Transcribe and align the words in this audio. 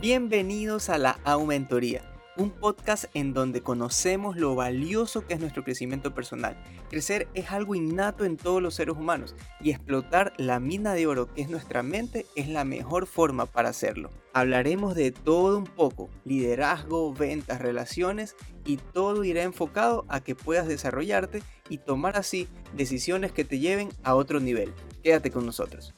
Bienvenidos 0.00 0.88
a 0.88 0.96
la 0.96 1.20
Aumentoría, 1.24 2.00
un 2.38 2.48
podcast 2.48 3.04
en 3.12 3.34
donde 3.34 3.60
conocemos 3.60 4.34
lo 4.34 4.54
valioso 4.54 5.26
que 5.26 5.34
es 5.34 5.40
nuestro 5.40 5.62
crecimiento 5.62 6.14
personal. 6.14 6.56
Crecer 6.88 7.28
es 7.34 7.50
algo 7.50 7.74
innato 7.74 8.24
en 8.24 8.38
todos 8.38 8.62
los 8.62 8.74
seres 8.74 8.96
humanos 8.96 9.34
y 9.60 9.68
explotar 9.68 10.32
la 10.38 10.58
mina 10.58 10.94
de 10.94 11.06
oro 11.06 11.30
que 11.34 11.42
es 11.42 11.50
nuestra 11.50 11.82
mente 11.82 12.24
es 12.34 12.48
la 12.48 12.64
mejor 12.64 13.06
forma 13.06 13.44
para 13.44 13.68
hacerlo. 13.68 14.08
Hablaremos 14.32 14.94
de 14.94 15.12
todo 15.12 15.58
un 15.58 15.64
poco, 15.64 16.08
liderazgo, 16.24 17.12
ventas, 17.12 17.60
relaciones 17.60 18.36
y 18.64 18.78
todo 18.78 19.22
irá 19.22 19.42
enfocado 19.42 20.06
a 20.08 20.20
que 20.20 20.34
puedas 20.34 20.66
desarrollarte 20.66 21.42
y 21.68 21.76
tomar 21.76 22.16
así 22.16 22.48
decisiones 22.74 23.32
que 23.32 23.44
te 23.44 23.58
lleven 23.58 23.90
a 24.02 24.14
otro 24.14 24.40
nivel. 24.40 24.72
Quédate 25.02 25.30
con 25.30 25.44
nosotros. 25.44 25.92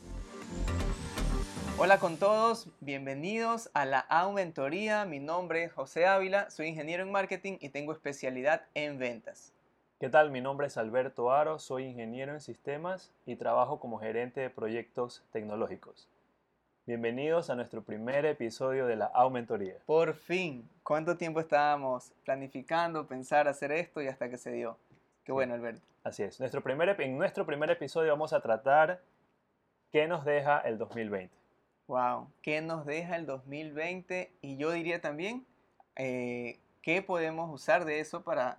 Hola 1.85 1.99
con 1.99 2.17
todos, 2.17 2.68
bienvenidos 2.79 3.68
a 3.75 3.85
la 3.85 3.99
Aumentoría. 3.99 5.04
Mi 5.04 5.18
nombre 5.18 5.64
es 5.64 5.73
José 5.73 6.07
Ávila, 6.07 6.49
soy 6.49 6.68
ingeniero 6.68 7.03
en 7.03 7.11
marketing 7.11 7.54
y 7.59 7.71
tengo 7.71 7.90
especialidad 7.90 8.63
en 8.75 9.00
ventas. 9.00 9.53
¿Qué 9.99 10.09
tal? 10.09 10.31
Mi 10.31 10.40
nombre 10.40 10.68
es 10.68 10.76
Alberto 10.76 11.32
Aro, 11.32 11.59
soy 11.59 11.87
ingeniero 11.87 12.35
en 12.35 12.40
sistemas 12.40 13.11
y 13.26 13.35
trabajo 13.35 13.81
como 13.81 13.99
gerente 13.99 14.40
de 14.40 14.49
proyectos 14.49 15.25
tecnológicos. 15.32 16.09
Bienvenidos 16.87 17.50
a 17.50 17.57
nuestro 17.57 17.82
primer 17.82 18.26
episodio 18.26 18.87
de 18.87 18.95
la 18.95 19.07
Aumentoría. 19.07 19.75
Por 19.85 20.14
fin, 20.14 20.71
¿cuánto 20.85 21.17
tiempo 21.17 21.40
estábamos 21.40 22.12
planificando, 22.25 23.09
pensar 23.09 23.49
hacer 23.49 23.73
esto 23.73 24.01
y 24.01 24.07
hasta 24.07 24.31
que 24.31 24.39
se 24.39 24.53
dio? 24.53 24.79
Qué 25.25 25.32
bueno, 25.32 25.54
Alberto. 25.54 25.82
Así 26.04 26.23
es. 26.23 26.39
Nuestro 26.39 26.62
primer, 26.62 27.01
en 27.01 27.18
nuestro 27.18 27.45
primer 27.45 27.71
episodio 27.71 28.12
vamos 28.12 28.32
a 28.32 28.40
tratar 28.40 29.01
qué 29.90 30.07
nos 30.07 30.25
deja 30.25 30.61
el 30.61 30.79
2020. 30.79 31.42
Wow, 31.86 32.31
¿qué 32.42 32.61
nos 32.61 32.86
deja 32.86 33.17
el 33.17 33.27
2020? 33.27 34.33
Y 34.41 34.56
yo 34.56 34.70
diría 34.70 35.01
también, 35.01 35.47
eh, 35.97 36.61
¿qué 36.81 37.03
podemos 37.03 37.53
usar 37.53 37.84
de 37.84 38.01
eso 38.01 38.23
para 38.23 38.59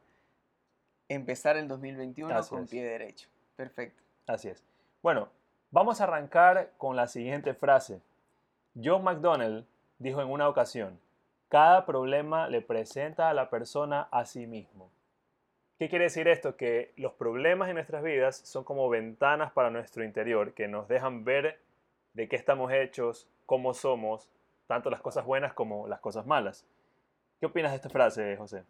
empezar 1.09 1.57
el 1.57 1.67
2021 1.67 2.41
con 2.47 2.67
pie 2.67 2.83
derecho? 2.83 3.29
Perfecto. 3.55 4.03
Así 4.27 4.49
es. 4.49 4.63
Bueno, 5.01 5.29
vamos 5.71 5.99
a 5.99 6.05
arrancar 6.05 6.71
con 6.77 6.95
la 6.95 7.07
siguiente 7.07 7.53
frase. 7.53 8.01
John 8.81 9.03
McDonnell 9.03 9.65
dijo 9.99 10.21
en 10.21 10.29
una 10.29 10.49
ocasión, 10.49 10.99
cada 11.49 11.85
problema 11.85 12.47
le 12.47 12.61
presenta 12.61 13.29
a 13.29 13.33
la 13.33 13.49
persona 13.49 14.07
a 14.11 14.25
sí 14.25 14.47
mismo. 14.47 14.89
¿Qué 15.77 15.89
quiere 15.89 16.05
decir 16.05 16.27
esto? 16.27 16.55
Que 16.55 16.93
los 16.95 17.13
problemas 17.13 17.69
en 17.69 17.75
nuestras 17.75 18.03
vidas 18.03 18.37
son 18.37 18.63
como 18.63 18.89
ventanas 18.89 19.51
para 19.51 19.69
nuestro 19.69 20.03
interior, 20.03 20.53
que 20.53 20.67
nos 20.67 20.87
dejan 20.87 21.25
ver 21.25 21.59
de 22.13 22.27
qué 22.27 22.35
estamos 22.35 22.71
hechos, 22.71 23.27
cómo 23.45 23.73
somos, 23.73 24.29
tanto 24.67 24.89
las 24.89 25.01
cosas 25.01 25.25
buenas 25.25 25.53
como 25.53 25.87
las 25.87 25.99
cosas 25.99 26.25
malas. 26.25 26.65
¿Qué 27.39 27.47
opinas 27.47 27.71
de 27.71 27.77
esta 27.77 27.89
frase, 27.89 28.37
José? 28.37 28.63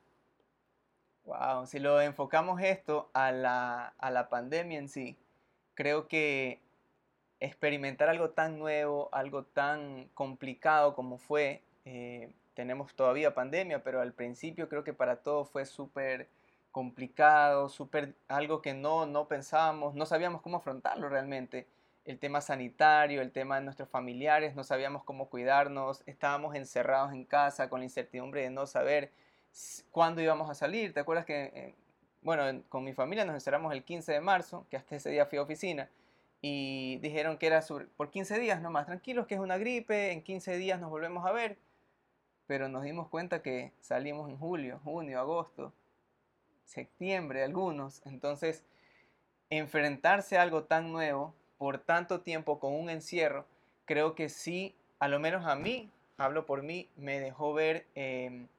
Wow, 1.26 1.66
si 1.68 1.80
lo 1.80 2.02
enfocamos 2.02 2.62
esto 2.62 3.10
a 3.14 3.32
la, 3.32 3.94
a 3.98 4.12
la 4.12 4.30
pandemia 4.30 4.80
en 4.80 4.90
sí, 4.90 5.18
creo 5.74 6.08
que 6.08 6.60
experimentar 7.40 8.10
algo 8.10 8.32
tan 8.32 8.58
nuevo, 8.58 9.10
algo 9.12 9.44
tan 9.44 10.10
complicado 10.14 10.96
como 10.96 11.18
fue, 11.18 11.62
eh, 11.86 12.34
tenemos 12.54 12.94
todavía 12.96 13.34
pandemia, 13.34 13.84
pero 13.84 14.02
al 14.02 14.14
principio 14.14 14.70
creo 14.70 14.84
que 14.84 14.94
para 14.94 15.18
todos 15.18 15.50
fue 15.50 15.66
súper 15.66 16.30
complicado, 16.72 17.70
súper 17.70 18.16
algo 18.28 18.62
que 18.62 18.74
no, 18.74 19.06
no 19.06 19.28
pensábamos, 19.28 19.94
no 19.94 20.06
sabíamos 20.06 20.42
cómo 20.42 20.58
afrontarlo 20.58 21.10
realmente 21.10 21.68
el 22.06 22.20
tema 22.20 22.42
sanitario, 22.42 23.22
el 23.22 23.32
tema 23.32 23.56
de 23.56 23.62
nuestros 23.62 23.90
familiares, 23.90 24.56
no 24.56 24.64
sabíamos 24.64 25.04
cómo 25.04 25.30
cuidarnos, 25.30 26.04
estábamos 26.06 26.56
encerrados 26.56 27.14
en 27.14 27.24
casa 27.24 27.70
con 27.70 27.80
la 27.80 27.86
incertidumbre 27.86 28.42
de 28.42 28.50
no 28.50 28.66
saber 28.68 29.12
cuándo 29.92 30.22
íbamos 30.22 30.50
a 30.50 30.56
salir. 30.56 30.94
¿Te 30.94 31.00
acuerdas 31.00 31.26
que, 31.26 31.44
eh, 31.54 31.76
bueno, 32.22 32.64
con 32.70 32.84
mi 32.84 32.94
familia 32.94 33.26
nos 33.26 33.36
encerramos 33.36 33.74
el 33.74 33.84
15 33.84 34.12
de 34.12 34.22
marzo, 34.22 34.66
que 34.70 34.78
hasta 34.78 34.96
ese 34.96 35.12
día 35.12 35.26
fui 35.26 35.38
a 35.38 35.44
oficina, 35.44 35.90
y 36.42 36.98
dijeron 36.98 37.38
que 37.38 37.48
era 37.48 37.64
por 37.96 38.12
15 38.12 38.38
días 38.38 38.62
nomás, 38.62 38.86
tranquilos, 38.86 39.28
que 39.28 39.36
es 39.36 39.40
una 39.40 39.58
gripe, 39.58 40.12
en 40.12 40.22
15 40.24 40.58
días 40.58 40.80
nos 40.82 40.90
volvemos 40.90 41.26
a 41.26 41.32
ver, 41.32 41.58
pero 42.48 42.68
nos 42.68 42.84
dimos 42.84 43.08
cuenta 43.08 43.42
que 43.42 43.72
salimos 43.80 44.30
en 44.30 44.38
julio, 44.38 44.82
junio, 44.84 45.20
agosto, 45.20 45.74
septiembre 46.66 47.44
algunos, 47.44 48.02
entonces 48.06 48.66
enfrentarse 49.50 50.38
a 50.38 50.42
algo 50.42 50.66
tan 50.66 50.92
nuevo 50.92 51.34
por 51.64 51.78
tanto 51.78 52.20
tiempo 52.20 52.60
con 52.60 52.74
un 52.74 52.90
encierro, 52.90 53.46
creo 53.86 54.16
que 54.16 54.28
sí, 54.28 54.76
a 55.00 55.08
lo 55.08 55.18
menos 55.22 55.46
a 55.46 55.56
mí, 55.56 55.90
hablo 56.18 56.46
por 56.46 56.62
mí, 56.62 56.90
me 56.98 57.22
dejó 57.22 57.54
ver 57.54 57.88
em, 57.96 58.50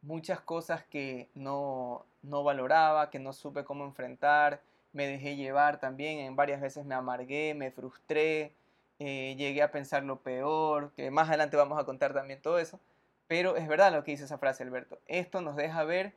muchas 0.00 0.40
cosas 0.40 0.82
que 0.82 1.28
no, 1.36 2.04
no 2.24 2.42
valoraba, 2.42 3.10
que 3.10 3.20
no 3.20 3.32
supe 3.32 3.62
cómo 3.62 3.84
enfrentar, 3.84 4.60
me 4.92 5.06
dejé 5.06 5.36
llevar 5.36 5.78
también, 5.78 6.18
en 6.18 6.34
varias 6.34 6.60
veces 6.60 6.84
me 6.84 6.96
amargué, 6.96 7.54
me 7.54 7.70
frustré, 7.70 8.50
eh, 8.98 9.36
llegué 9.38 9.62
a 9.62 9.70
pensar 9.70 10.02
lo 10.02 10.16
peor, 10.16 10.90
que 10.96 11.12
más 11.12 11.28
adelante 11.28 11.56
vamos 11.56 11.78
a 11.78 11.84
contar 11.84 12.12
también 12.12 12.42
todo 12.42 12.58
eso, 12.58 12.80
pero 13.28 13.54
es 13.54 13.68
verdad 13.68 13.92
lo 13.92 14.02
que 14.02 14.10
dice 14.10 14.24
esa 14.24 14.38
frase 14.38 14.64
Alberto, 14.64 14.98
esto 15.06 15.42
nos 15.42 15.54
deja 15.54 15.84
ver 15.84 16.12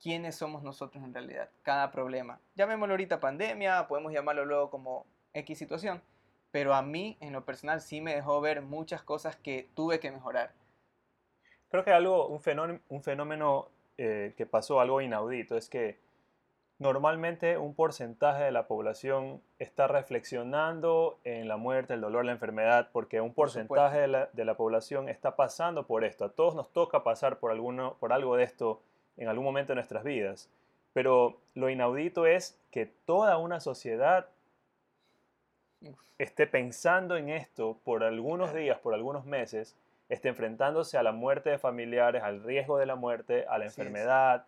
quiénes 0.00 0.36
somos 0.36 0.62
nosotros 0.62 1.02
en 1.02 1.12
realidad, 1.12 1.48
cada 1.64 1.90
problema. 1.90 2.38
Llamémoslo 2.54 2.92
ahorita 2.92 3.18
pandemia, 3.18 3.88
podemos 3.88 4.12
llamarlo 4.12 4.44
luego 4.44 4.70
como 4.70 5.04
X 5.34 5.58
situación, 5.58 6.02
pero 6.50 6.74
a 6.74 6.82
mí 6.82 7.16
en 7.20 7.32
lo 7.32 7.44
personal 7.44 7.80
sí 7.80 8.00
me 8.00 8.14
dejó 8.14 8.40
ver 8.40 8.62
muchas 8.62 9.02
cosas 9.02 9.36
que 9.36 9.68
tuve 9.74 10.00
que 10.00 10.10
mejorar. 10.10 10.52
Creo 11.68 11.84
que 11.84 11.92
algo, 11.92 12.28
un 12.28 12.40
fenómeno, 12.40 12.80
un 12.88 13.02
fenómeno 13.02 13.68
eh, 13.98 14.34
que 14.36 14.46
pasó, 14.46 14.80
algo 14.80 15.00
inaudito, 15.00 15.56
es 15.56 15.68
que 15.68 15.98
normalmente 16.78 17.58
un 17.58 17.74
porcentaje 17.74 18.44
de 18.44 18.52
la 18.52 18.66
población 18.66 19.42
está 19.58 19.88
reflexionando 19.88 21.18
en 21.24 21.48
la 21.48 21.56
muerte, 21.56 21.94
el 21.94 22.00
dolor, 22.00 22.24
la 22.24 22.32
enfermedad, 22.32 22.90
porque 22.92 23.20
un 23.20 23.34
porcentaje 23.34 23.98
de 23.98 24.08
la, 24.08 24.28
de 24.32 24.44
la, 24.44 24.56
población 24.56 25.08
está 25.08 25.36
pasando 25.36 25.86
por 25.86 26.04
esto. 26.04 26.24
A 26.24 26.32
todos 26.32 26.54
nos 26.54 26.72
toca 26.72 27.02
pasar 27.02 27.38
por, 27.38 27.50
alguno, 27.50 27.96
por 27.98 28.12
algo 28.12 28.36
de 28.36 28.44
esto 28.44 28.80
en 29.16 29.28
algún 29.28 29.44
momento 29.44 29.72
de 29.72 29.76
nuestras 29.76 30.04
vidas. 30.04 30.50
Pero 30.92 31.40
lo 31.54 31.70
inaudito 31.70 32.26
es 32.26 32.60
que 32.70 32.86
toda 32.86 33.36
una 33.38 33.60
sociedad 33.60 34.28
esté 36.18 36.46
pensando 36.46 37.16
en 37.16 37.30
esto 37.30 37.78
por 37.84 38.04
algunos 38.04 38.54
días, 38.54 38.78
por 38.78 38.94
algunos 38.94 39.24
meses, 39.24 39.76
esté 40.08 40.28
enfrentándose 40.28 40.98
a 40.98 41.02
la 41.02 41.12
muerte 41.12 41.50
de 41.50 41.58
familiares, 41.58 42.22
al 42.22 42.42
riesgo 42.42 42.78
de 42.78 42.86
la 42.86 42.94
muerte, 42.94 43.46
a 43.48 43.58
la 43.58 43.64
enfermedad. 43.64 44.46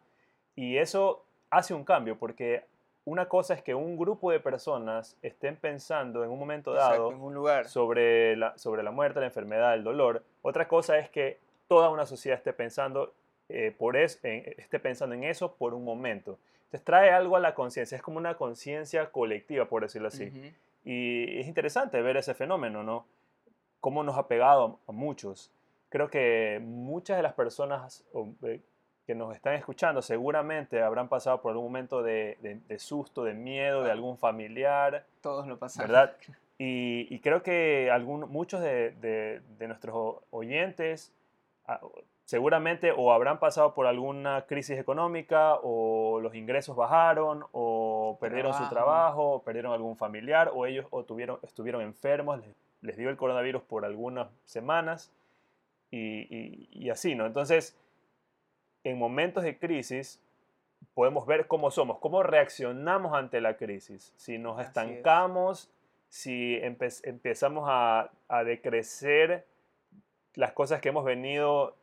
Y 0.55 0.77
eso 0.77 1.25
hace 1.51 1.75
un 1.75 1.85
cambio, 1.85 2.19
porque 2.19 2.65
una 3.05 3.29
cosa 3.29 3.55
es 3.55 3.63
que 3.63 3.75
un 3.75 3.97
grupo 3.97 4.31
de 4.31 4.41
personas 4.41 5.17
estén 5.23 5.57
pensando 5.57 6.25
en 6.25 6.31
un 6.31 6.39
momento 6.39 6.73
dado 6.73 7.13
en 7.13 7.21
un 7.21 7.35
lugar. 7.35 7.69
Sobre, 7.69 8.37
la, 8.37 8.57
sobre 8.59 8.83
la 8.83 8.91
muerte, 8.91 9.21
la 9.21 9.27
enfermedad, 9.27 9.75
el 9.75 9.85
dolor. 9.85 10.23
Otra 10.43 10.67
cosa 10.69 10.99
es 10.99 11.09
que 11.09 11.39
toda 11.69 11.89
una 11.91 12.05
sociedad 12.05 12.39
esté 12.39 12.53
pensando, 12.53 13.15
eh, 13.49 13.75
por 13.77 13.97
eso, 13.97 14.19
esté 14.23 14.81
pensando 14.81 15.15
en 15.15 15.25
eso 15.25 15.55
por 15.55 15.73
un 15.73 15.85
momento. 15.85 16.39
Entonces 16.65 16.85
trae 16.85 17.11
algo 17.11 17.37
a 17.37 17.41
la 17.41 17.55
conciencia, 17.55 17.95
es 17.95 18.03
como 18.03 18.19
una 18.19 18.35
conciencia 18.37 19.11
colectiva, 19.13 19.67
por 19.67 19.83
decirlo 19.83 20.09
así. 20.09 20.53
Y 20.87 21.41
es 21.41 21.49
interesante 21.49 22.01
ver 22.01 22.17
ese 22.17 22.33
fenómeno, 22.33 22.85
¿no? 22.85 23.07
Cómo 23.81 24.05
nos 24.05 24.17
ha 24.17 24.29
pegado 24.29 24.79
a 24.87 24.93
muchos. 24.93 25.51
Creo 25.89 26.09
que 26.09 26.61
muchas 26.63 27.17
de 27.17 27.25
las 27.25 27.33
personas 27.33 28.05
eh, 28.45 28.61
que 29.05 29.17
nos 29.17 29.35
están 29.35 29.55
escuchando 29.55 30.01
seguramente 30.01 30.81
habrán 30.81 31.09
pasado 31.09 31.43
por 31.43 31.51
algún 31.51 31.67
momento 31.67 32.05
de, 32.05 32.61
susto, 32.79 33.25
de 33.25 33.35
miedo, 33.35 33.83
de 33.83 33.91
algún 33.91 34.17
familiar. 34.17 35.05
Todos 35.21 35.49
lo 35.49 35.59
pasaron. 35.59 35.91
¿Verdad? 35.91 36.17
Y, 36.59 37.21
creo 37.21 37.43
que 37.43 37.91
muchos 38.29 38.63
de, 38.63 39.43
nuestros 39.61 40.21
oyentes 40.31 41.13
seguramente 42.27 42.93
o 42.95 43.13
habrán 43.13 43.39
pasado 43.39 43.73
por 43.73 43.87
alguna 43.87 44.47
crisis 44.47 44.79
económica 44.79 45.55
o 45.63 46.21
los 46.21 46.35
ingresos 46.35 46.77
bajaron 46.77 47.45
o 47.53 48.19
perdieron 48.21 48.53
su 48.53 48.69
trabajo, 48.69 49.35
o 49.35 49.43
perdieron 49.43 49.73
algún 49.73 49.97
familiar 49.97 50.51
o 50.53 50.67
ellos 50.67 50.87
o 50.91 51.05
tuvieron, 51.05 51.39
estuvieron 51.43 51.83
enfermos, 51.83 52.43
les, 52.83 52.97
dio 52.97 53.11
el 53.11 53.17
coronavirus 53.17 53.63
por 53.63 53.85
algunas 53.85 54.29
semanas 54.45 55.13
y, 55.93 56.91
así, 56.91 57.15
¿no? 57.15 57.27
Entonces, 57.27 57.79
en 58.83 58.99
momentos 58.99 59.45
de 59.45 59.57
crisis 59.57 60.21
podemos 60.95 61.27
ver 61.27 61.47
cómo 61.47 61.71
somos, 61.71 61.99
cómo 62.01 62.25
reaccionamos 62.25 63.15
ante 63.15 63.41
la 63.41 63.57
crisis. 63.57 64.13
Si 64.17 64.37
nos 64.37 64.61
estancamos, 64.61 65.71
si 66.09 66.59
empezamos 66.61 67.67
a, 67.69 68.11
a 68.27 68.43
decrecer 68.43 69.47
las 70.35 70.53
cosas 70.53 70.81
que 70.81 70.89
hemos 70.89 71.05
venido 71.05 71.77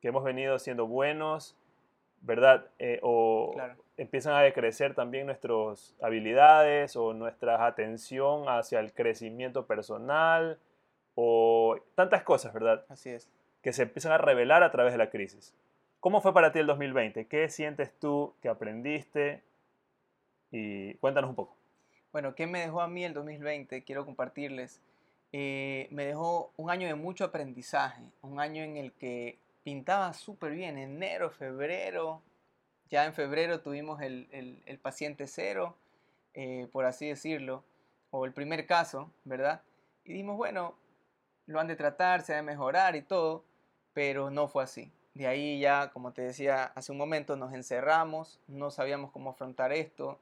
que 0.00 0.08
hemos 0.08 0.24
venido 0.24 0.58
siendo 0.58 0.86
buenos, 0.86 1.56
¿verdad? 2.20 2.66
Eh, 2.78 3.00
o 3.02 3.54
empiezan 3.96 4.34
a 4.34 4.40
decrecer 4.40 4.94
también 4.94 5.26
nuestras 5.26 5.94
habilidades 6.00 6.96
o 6.96 7.12
nuestra 7.12 7.66
atención 7.66 8.48
hacia 8.48 8.80
el 8.80 8.92
crecimiento 8.92 9.66
personal 9.66 10.58
o 11.14 11.76
tantas 11.94 12.22
cosas, 12.22 12.52
¿verdad? 12.52 12.84
Así 12.88 13.10
es. 13.10 13.30
que 13.62 13.74
se 13.74 13.82
empiezan 13.82 14.12
a 14.12 14.18
revelar 14.18 14.62
a 14.62 14.70
través 14.70 14.92
de 14.92 14.98
la 14.98 15.10
crisis. 15.10 15.54
¿Cómo 16.00 16.22
fue 16.22 16.32
para 16.32 16.50
ti 16.50 16.60
el 16.60 16.66
2020? 16.66 17.26
¿Qué 17.26 17.50
sientes 17.50 17.92
tú 17.98 18.32
que 18.40 18.48
aprendiste? 18.48 19.42
Y 20.50 20.94
cuéntanos 20.94 21.28
un 21.28 21.36
poco. 21.36 21.54
Bueno, 22.10 22.34
¿qué 22.34 22.46
me 22.46 22.60
dejó 22.60 22.80
a 22.80 22.88
mí 22.88 23.04
el 23.04 23.12
2020? 23.12 23.84
Quiero 23.84 24.06
compartirles. 24.06 24.80
Eh, 25.32 25.88
me 25.90 26.06
dejó 26.06 26.52
un 26.56 26.70
año 26.70 26.88
de 26.88 26.94
mucho 26.94 27.24
aprendizaje, 27.26 28.02
un 28.22 28.40
año 28.40 28.62
en 28.64 28.78
el 28.78 28.92
que 28.92 29.38
pintaba 29.62 30.12
súper 30.12 30.52
bien, 30.52 30.78
enero, 30.78 31.30
febrero, 31.30 32.22
ya 32.90 33.04
en 33.04 33.14
febrero 33.14 33.60
tuvimos 33.60 34.02
el, 34.02 34.80
paciente 34.82 35.26
cero, 35.26 35.76
eh, 36.34 36.68
por 36.72 36.84
así 36.84 37.08
decirlo, 37.08 37.64
o 38.10 38.24
el 38.24 38.32
primer 38.32 38.66
caso, 38.66 39.12
¿verdad? 39.24 39.62
Y 40.04 40.12
dijimos, 40.12 40.36
bueno, 40.36 40.74
lo 41.46 41.60
han 41.60 41.68
de 41.68 41.76
tratar, 41.76 42.22
se 42.22 42.32
ha 42.32 42.36
de 42.36 42.42
mejorar 42.42 42.96
y 42.96 43.02
todo, 43.02 43.44
pero 43.92 44.30
no 44.30 44.48
fue 44.48 44.64
así. 44.64 44.92
De 45.14 45.26
ahí 45.26 45.60
ya, 45.60 45.90
como 45.92 46.12
te 46.12 46.22
decía 46.22 46.64
hace 46.74 46.92
un 46.92 46.98
momento, 46.98 47.36
nos 47.36 47.52
encerramos, 47.52 48.40
no 48.48 48.70
sabíamos 48.70 49.10
cómo 49.12 49.30
afrontar 49.30 49.72
esto. 49.72 50.20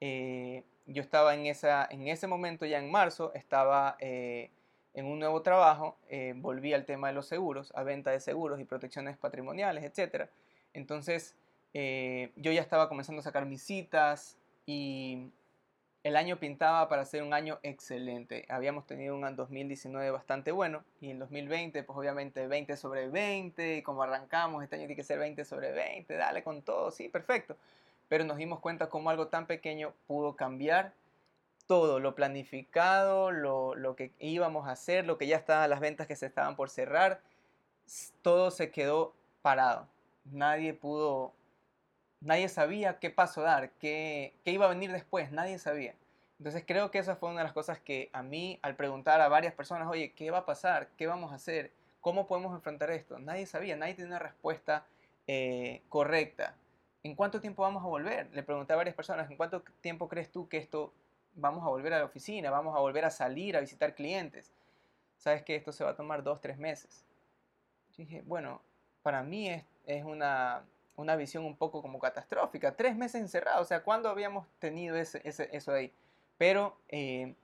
Eh, 0.00 0.64
yo 0.86 1.02
estaba 1.02 1.34
en, 1.34 1.46
esa, 1.46 1.86
en 1.90 2.08
ese 2.08 2.26
momento, 2.26 2.64
ya 2.66 2.78
en 2.78 2.90
marzo, 2.90 3.32
estaba 3.34 3.96
eh, 4.00 4.50
en 4.98 5.06
un 5.06 5.18
nuevo 5.18 5.42
trabajo, 5.42 5.96
eh, 6.08 6.34
volví 6.36 6.74
al 6.74 6.84
tema 6.84 7.08
de 7.08 7.14
los 7.14 7.26
seguros, 7.26 7.72
a 7.74 7.82
venta 7.82 8.10
de 8.10 8.20
seguros 8.20 8.60
y 8.60 8.64
protecciones 8.64 9.16
patrimoniales, 9.16 9.84
etc. 9.84 10.28
Entonces, 10.72 11.36
yo 11.74 12.50
ya 12.50 12.60
estaba 12.60 12.88
comenzando 12.88 13.20
a 13.20 13.22
sacar 13.22 13.46
mis 13.46 13.62
citas 13.62 14.36
y 14.66 15.30
el 16.04 16.16
año 16.16 16.38
pintaba 16.38 16.88
para 16.88 17.04
ser 17.04 17.22
un 17.22 17.34
año 17.34 17.58
excelente. 17.62 18.46
Habíamos 18.48 18.86
tenido 18.86 19.14
un 19.14 19.36
2019 19.36 20.10
bastante 20.10 20.52
bueno 20.52 20.84
y 21.00 21.10
en 21.10 21.18
2020 21.18 21.82
pues 21.82 21.98
obviamente 21.98 22.46
20 22.46 22.76
sobre 22.76 23.08
20, 23.08 23.82
como 23.82 24.02
arrancamos, 24.02 24.62
este 24.62 24.76
año 24.76 24.82
tiene 24.82 24.96
que 24.96 25.04
ser 25.04 25.18
20 25.18 25.44
sobre 25.44 25.72
20, 25.72 26.14
dale 26.14 26.42
con 26.42 26.62
todo, 26.62 26.90
sí, 26.90 27.08
perfecto. 27.08 27.56
Pero 28.08 28.24
nos 28.24 28.38
dimos 28.38 28.60
cuenta 28.60 28.88
cómo 28.88 29.10
algo 29.10 29.28
tan 29.28 29.46
pequeño 29.46 29.92
pudo 30.06 30.34
cambiar 30.34 30.92
todo, 31.68 32.00
lo 32.00 32.16
planificado, 32.16 33.30
lo, 33.30 33.76
lo 33.76 33.94
que 33.94 34.12
íbamos 34.18 34.66
a 34.66 34.72
hacer, 34.72 35.06
lo 35.06 35.18
que 35.18 35.28
ya 35.28 35.36
estaban, 35.36 35.70
las 35.70 35.80
ventas 35.80 36.08
que 36.08 36.16
se 36.16 36.26
estaban 36.26 36.56
por 36.56 36.70
cerrar, 36.70 37.20
todo 38.22 38.50
se 38.50 38.72
quedó 38.72 39.14
parado. 39.42 39.86
Nadie 40.24 40.74
pudo 40.74 41.32
nadie 42.20 42.48
sabía 42.48 42.98
qué 42.98 43.10
paso 43.10 43.42
dar, 43.42 43.70
qué, 43.72 44.34
qué, 44.44 44.52
iba 44.52 44.66
a 44.66 44.70
venir 44.70 44.92
después, 44.92 45.30
nadie 45.30 45.58
sabía. 45.58 45.94
Entonces 46.38 46.64
creo 46.66 46.90
que 46.90 46.98
esa 46.98 47.16
fue 47.16 47.30
una 47.30 47.40
de 47.40 47.44
las 47.44 47.52
cosas 47.52 47.80
que 47.80 48.10
a 48.12 48.22
mí, 48.22 48.58
al 48.62 48.76
preguntar 48.76 49.20
a 49.20 49.28
varias 49.28 49.54
personas, 49.54 49.88
oye, 49.88 50.12
¿qué 50.12 50.30
va 50.30 50.38
a 50.38 50.46
pasar? 50.46 50.88
¿Qué 50.96 51.06
vamos 51.06 51.32
a 51.32 51.36
hacer? 51.36 51.72
¿Cómo 52.00 52.26
podemos 52.26 52.54
enfrentar 52.54 52.90
esto? 52.90 53.18
Nadie 53.18 53.46
sabía, 53.46 53.76
nadie 53.76 53.94
tenía 53.94 54.10
una 54.10 54.18
respuesta 54.18 54.84
eh, 55.26 55.82
correcta. 55.88 56.54
¿En 57.02 57.14
cuánto 57.14 57.40
tiempo 57.40 57.62
vamos 57.62 57.82
a 57.82 57.88
volver? 57.88 58.28
Le 58.32 58.42
pregunté 58.42 58.72
a 58.72 58.76
varias 58.76 58.94
personas, 58.94 59.30
¿en 59.30 59.36
cuánto 59.36 59.62
tiempo 59.80 60.08
crees 60.08 60.30
tú 60.30 60.48
que 60.48 60.58
esto 60.58 60.92
vamos 61.38 61.64
a 61.64 61.68
volver 61.68 61.94
a 61.94 61.98
la 61.98 62.04
oficina? 62.04 62.50
¿Vamos 62.50 62.76
a 62.76 62.80
volver 62.80 63.04
a 63.04 63.10
salir 63.10 63.56
a 63.56 63.60
visitar 63.60 63.94
clientes? 63.94 64.52
Sabes 65.16 65.42
que 65.42 65.56
esto 65.56 65.72
se 65.72 65.84
va 65.84 65.90
a 65.90 65.96
tomar 65.96 66.22
dos, 66.22 66.40
tres 66.40 66.58
meses. 66.58 67.04
Dije, 67.96 68.22
bueno, 68.26 68.62
para 69.02 69.22
mí 69.22 69.48
es, 69.86 70.04
una, 70.04 70.64
una 70.96 71.16
visión 71.16 71.44
un 71.44 71.56
poco 71.56 71.82
como 71.82 71.98
catastrófica. 71.98 72.76
Tres 72.76 72.96
meses 72.96 73.20
encerrados, 73.20 73.62
o 73.62 73.64
sea, 73.64 73.82
¿cuándo 73.82 74.08
habíamos 74.08 74.46
tenido 74.58 74.96
ese, 74.96 75.20
eso 75.24 75.72
ahí? 75.72 75.92
Pero 76.36 76.76
eh, 76.88 77.34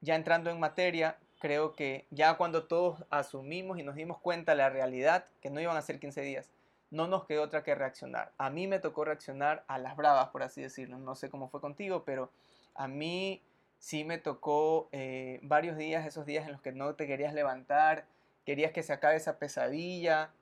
ya 0.00 0.16
entrando 0.16 0.50
en 0.50 0.58
materia, 0.58 1.18
creo 1.38 1.74
que 1.74 2.06
ya 2.10 2.36
cuando 2.36 2.64
todos 2.64 3.04
asumimos 3.10 3.78
y 3.78 3.84
nos 3.84 3.94
dimos 3.94 4.18
cuenta 4.18 4.52
de 4.52 4.58
la 4.58 4.70
realidad, 4.70 5.26
que 5.40 5.50
no 5.50 5.60
iban 5.60 5.76
a 5.76 5.82
ser 5.82 6.00
15 6.00 6.20
días, 6.22 6.50
no 6.96 7.06
nos 7.06 7.26
quedó 7.26 7.42
otra 7.42 7.62
que 7.62 7.74
reaccionar. 7.74 8.32
A 8.38 8.48
mí 8.48 8.66
me 8.66 8.78
tocó 8.78 9.04
reaccionar 9.04 9.64
a 9.68 9.78
las 9.78 9.96
bravas, 9.96 10.28
por 10.30 10.42
así 10.42 10.62
decirlo. 10.62 10.98
No 10.98 11.14
sé 11.14 11.28
cómo 11.28 11.48
fue 11.50 11.60
contigo, 11.60 12.04
pero 12.04 12.30
a 12.74 12.88
mí 12.88 13.42
sí 13.78 14.02
me 14.04 14.16
tocó 14.16 14.88
eh, 14.92 15.38
varios 15.42 15.76
días, 15.76 16.06
esos 16.06 16.24
días 16.24 16.46
en 16.46 16.52
los 16.52 16.62
que 16.62 16.72
no 16.72 16.94
te 16.94 17.06
querías 17.06 17.34
levantar, 17.34 18.06
querías 18.46 18.72
que 18.72 18.82
se 18.82 18.94
acabe 18.94 19.16
esa 19.16 19.38
pesadilla, 19.38 20.32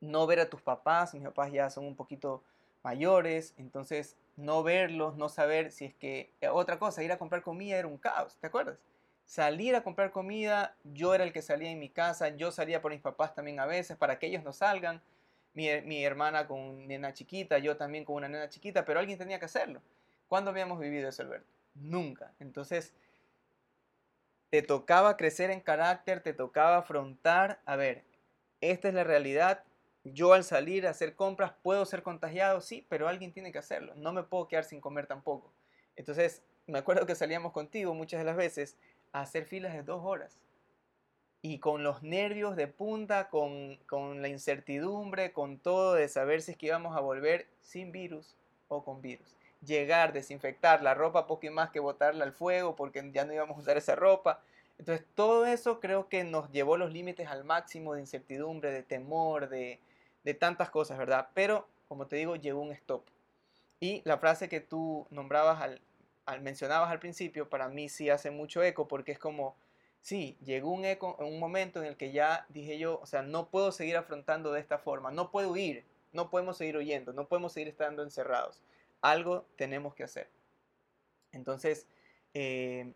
no 0.00 0.28
ver 0.28 0.38
a 0.38 0.48
tus 0.48 0.62
papás, 0.62 1.12
mis 1.12 1.24
papás 1.24 1.50
ya 1.50 1.68
son 1.70 1.86
un 1.86 1.96
poquito 1.96 2.44
mayores, 2.84 3.54
entonces 3.56 4.16
no 4.36 4.62
verlos, 4.62 5.16
no 5.16 5.28
saber 5.28 5.72
si 5.72 5.86
es 5.86 5.94
que... 5.94 6.32
Eh, 6.40 6.48
otra 6.48 6.78
cosa, 6.78 7.02
ir 7.02 7.10
a 7.10 7.18
comprar 7.18 7.42
comida 7.42 7.76
era 7.76 7.88
un 7.88 7.98
caos, 7.98 8.36
¿te 8.40 8.46
acuerdas? 8.46 8.78
Salir 9.24 9.74
a 9.74 9.82
comprar 9.82 10.12
comida, 10.12 10.76
yo 10.84 11.14
era 11.14 11.24
el 11.24 11.32
que 11.32 11.42
salía 11.42 11.70
en 11.70 11.80
mi 11.80 11.90
casa, 11.90 12.28
yo 12.28 12.52
salía 12.52 12.80
por 12.80 12.92
mis 12.92 13.00
papás 13.00 13.34
también 13.34 13.58
a 13.58 13.66
veces 13.66 13.96
para 13.96 14.20
que 14.20 14.28
ellos 14.28 14.44
no 14.44 14.52
salgan, 14.52 15.02
mi, 15.54 15.68
mi 15.82 16.04
hermana 16.04 16.46
con 16.46 16.86
nena 16.86 17.12
chiquita, 17.12 17.58
yo 17.58 17.76
también 17.76 18.04
con 18.04 18.16
una 18.16 18.28
nena 18.28 18.48
chiquita, 18.48 18.84
pero 18.84 19.00
alguien 19.00 19.18
tenía 19.18 19.38
que 19.38 19.46
hacerlo. 19.46 19.82
¿Cuándo 20.28 20.50
habíamos 20.50 20.78
vivido 20.78 21.08
eso, 21.08 21.22
Alberto? 21.22 21.48
Nunca. 21.74 22.32
Entonces, 22.38 22.92
te 24.50 24.62
tocaba 24.62 25.16
crecer 25.16 25.50
en 25.50 25.60
carácter, 25.60 26.22
te 26.22 26.32
tocaba 26.32 26.78
afrontar, 26.78 27.60
a 27.64 27.76
ver, 27.76 28.04
esta 28.60 28.88
es 28.88 28.94
la 28.94 29.04
realidad, 29.04 29.64
yo 30.04 30.32
al 30.32 30.44
salir 30.44 30.86
a 30.86 30.90
hacer 30.90 31.14
compras 31.14 31.52
puedo 31.62 31.84
ser 31.84 32.02
contagiado, 32.02 32.60
sí, 32.60 32.86
pero 32.88 33.08
alguien 33.08 33.32
tiene 33.32 33.52
que 33.52 33.58
hacerlo. 33.58 33.94
No 33.96 34.12
me 34.12 34.22
puedo 34.22 34.48
quedar 34.48 34.64
sin 34.64 34.80
comer 34.80 35.06
tampoco. 35.06 35.52
Entonces, 35.96 36.42
me 36.66 36.78
acuerdo 36.78 37.06
que 37.06 37.14
salíamos 37.14 37.52
contigo 37.52 37.94
muchas 37.94 38.20
de 38.20 38.24
las 38.24 38.36
veces 38.36 38.76
a 39.12 39.22
hacer 39.22 39.44
filas 39.44 39.74
de 39.74 39.82
dos 39.82 40.02
horas. 40.04 40.38
Y 41.40 41.58
con 41.58 41.84
los 41.84 42.02
nervios 42.02 42.56
de 42.56 42.66
punta, 42.66 43.28
con, 43.28 43.76
con 43.86 44.22
la 44.22 44.28
incertidumbre, 44.28 45.32
con 45.32 45.58
todo 45.58 45.94
de 45.94 46.08
saber 46.08 46.42
si 46.42 46.52
es 46.52 46.56
que 46.56 46.66
íbamos 46.66 46.96
a 46.96 47.00
volver 47.00 47.46
sin 47.60 47.92
virus 47.92 48.34
o 48.68 48.84
con 48.84 49.00
virus. 49.00 49.36
Llegar, 49.64 50.12
desinfectar 50.12 50.82
la 50.82 50.94
ropa, 50.94 51.26
poco 51.26 51.46
y 51.46 51.50
más 51.50 51.70
que 51.70 51.80
botarla 51.80 52.24
al 52.24 52.32
fuego 52.32 52.76
porque 52.76 53.08
ya 53.12 53.24
no 53.24 53.32
íbamos 53.32 53.56
a 53.56 53.60
usar 53.60 53.76
esa 53.76 53.94
ropa. 53.94 54.40
Entonces, 54.78 55.04
todo 55.14 55.46
eso 55.46 55.80
creo 55.80 56.08
que 56.08 56.24
nos 56.24 56.50
llevó 56.50 56.76
los 56.76 56.92
límites 56.92 57.28
al 57.28 57.44
máximo 57.44 57.94
de 57.94 58.00
incertidumbre, 58.00 58.70
de 58.70 58.82
temor, 58.82 59.48
de, 59.48 59.80
de 60.24 60.34
tantas 60.34 60.70
cosas, 60.70 60.98
¿verdad? 60.98 61.28
Pero, 61.34 61.66
como 61.88 62.06
te 62.06 62.16
digo, 62.16 62.36
llegó 62.36 62.60
un 62.60 62.72
stop. 62.72 63.04
Y 63.80 64.02
la 64.04 64.18
frase 64.18 64.48
que 64.48 64.60
tú 64.60 65.06
nombrabas 65.10 65.60
al, 65.60 65.80
al 66.26 66.42
mencionabas 66.42 66.90
al 66.90 66.98
principio, 66.98 67.48
para 67.48 67.68
mí 67.68 67.88
sí 67.88 68.10
hace 68.10 68.30
mucho 68.30 68.62
eco 68.62 68.86
porque 68.86 69.12
es 69.12 69.18
como, 69.18 69.56
sí, 70.02 70.36
llegó 70.44 70.70
un 70.70 70.84
eco, 70.84 71.16
un 71.20 71.38
momento 71.38 71.80
en 71.80 71.86
el 71.86 71.96
que 71.96 72.12
ya 72.12 72.46
dije 72.48 72.78
yo, 72.78 73.00
o 73.00 73.06
sea, 73.06 73.22
no 73.22 73.48
puedo 73.50 73.72
seguir 73.72 73.96
afrontando 73.96 74.52
de 74.52 74.60
esta 74.60 74.78
forma, 74.78 75.10
no 75.10 75.30
puedo 75.30 75.56
ir, 75.56 75.84
no 76.12 76.30
podemos 76.30 76.56
seguir 76.56 76.76
oyendo, 76.76 77.12
no 77.12 77.28
podemos 77.28 77.52
seguir 77.52 77.68
estando 77.68 78.02
encerrados. 78.02 78.62
Algo 79.00 79.46
tenemos 79.56 79.94
que 79.94 80.04
hacer. 80.04 80.28
Entonces, 81.32 81.86
eh, 82.34 82.92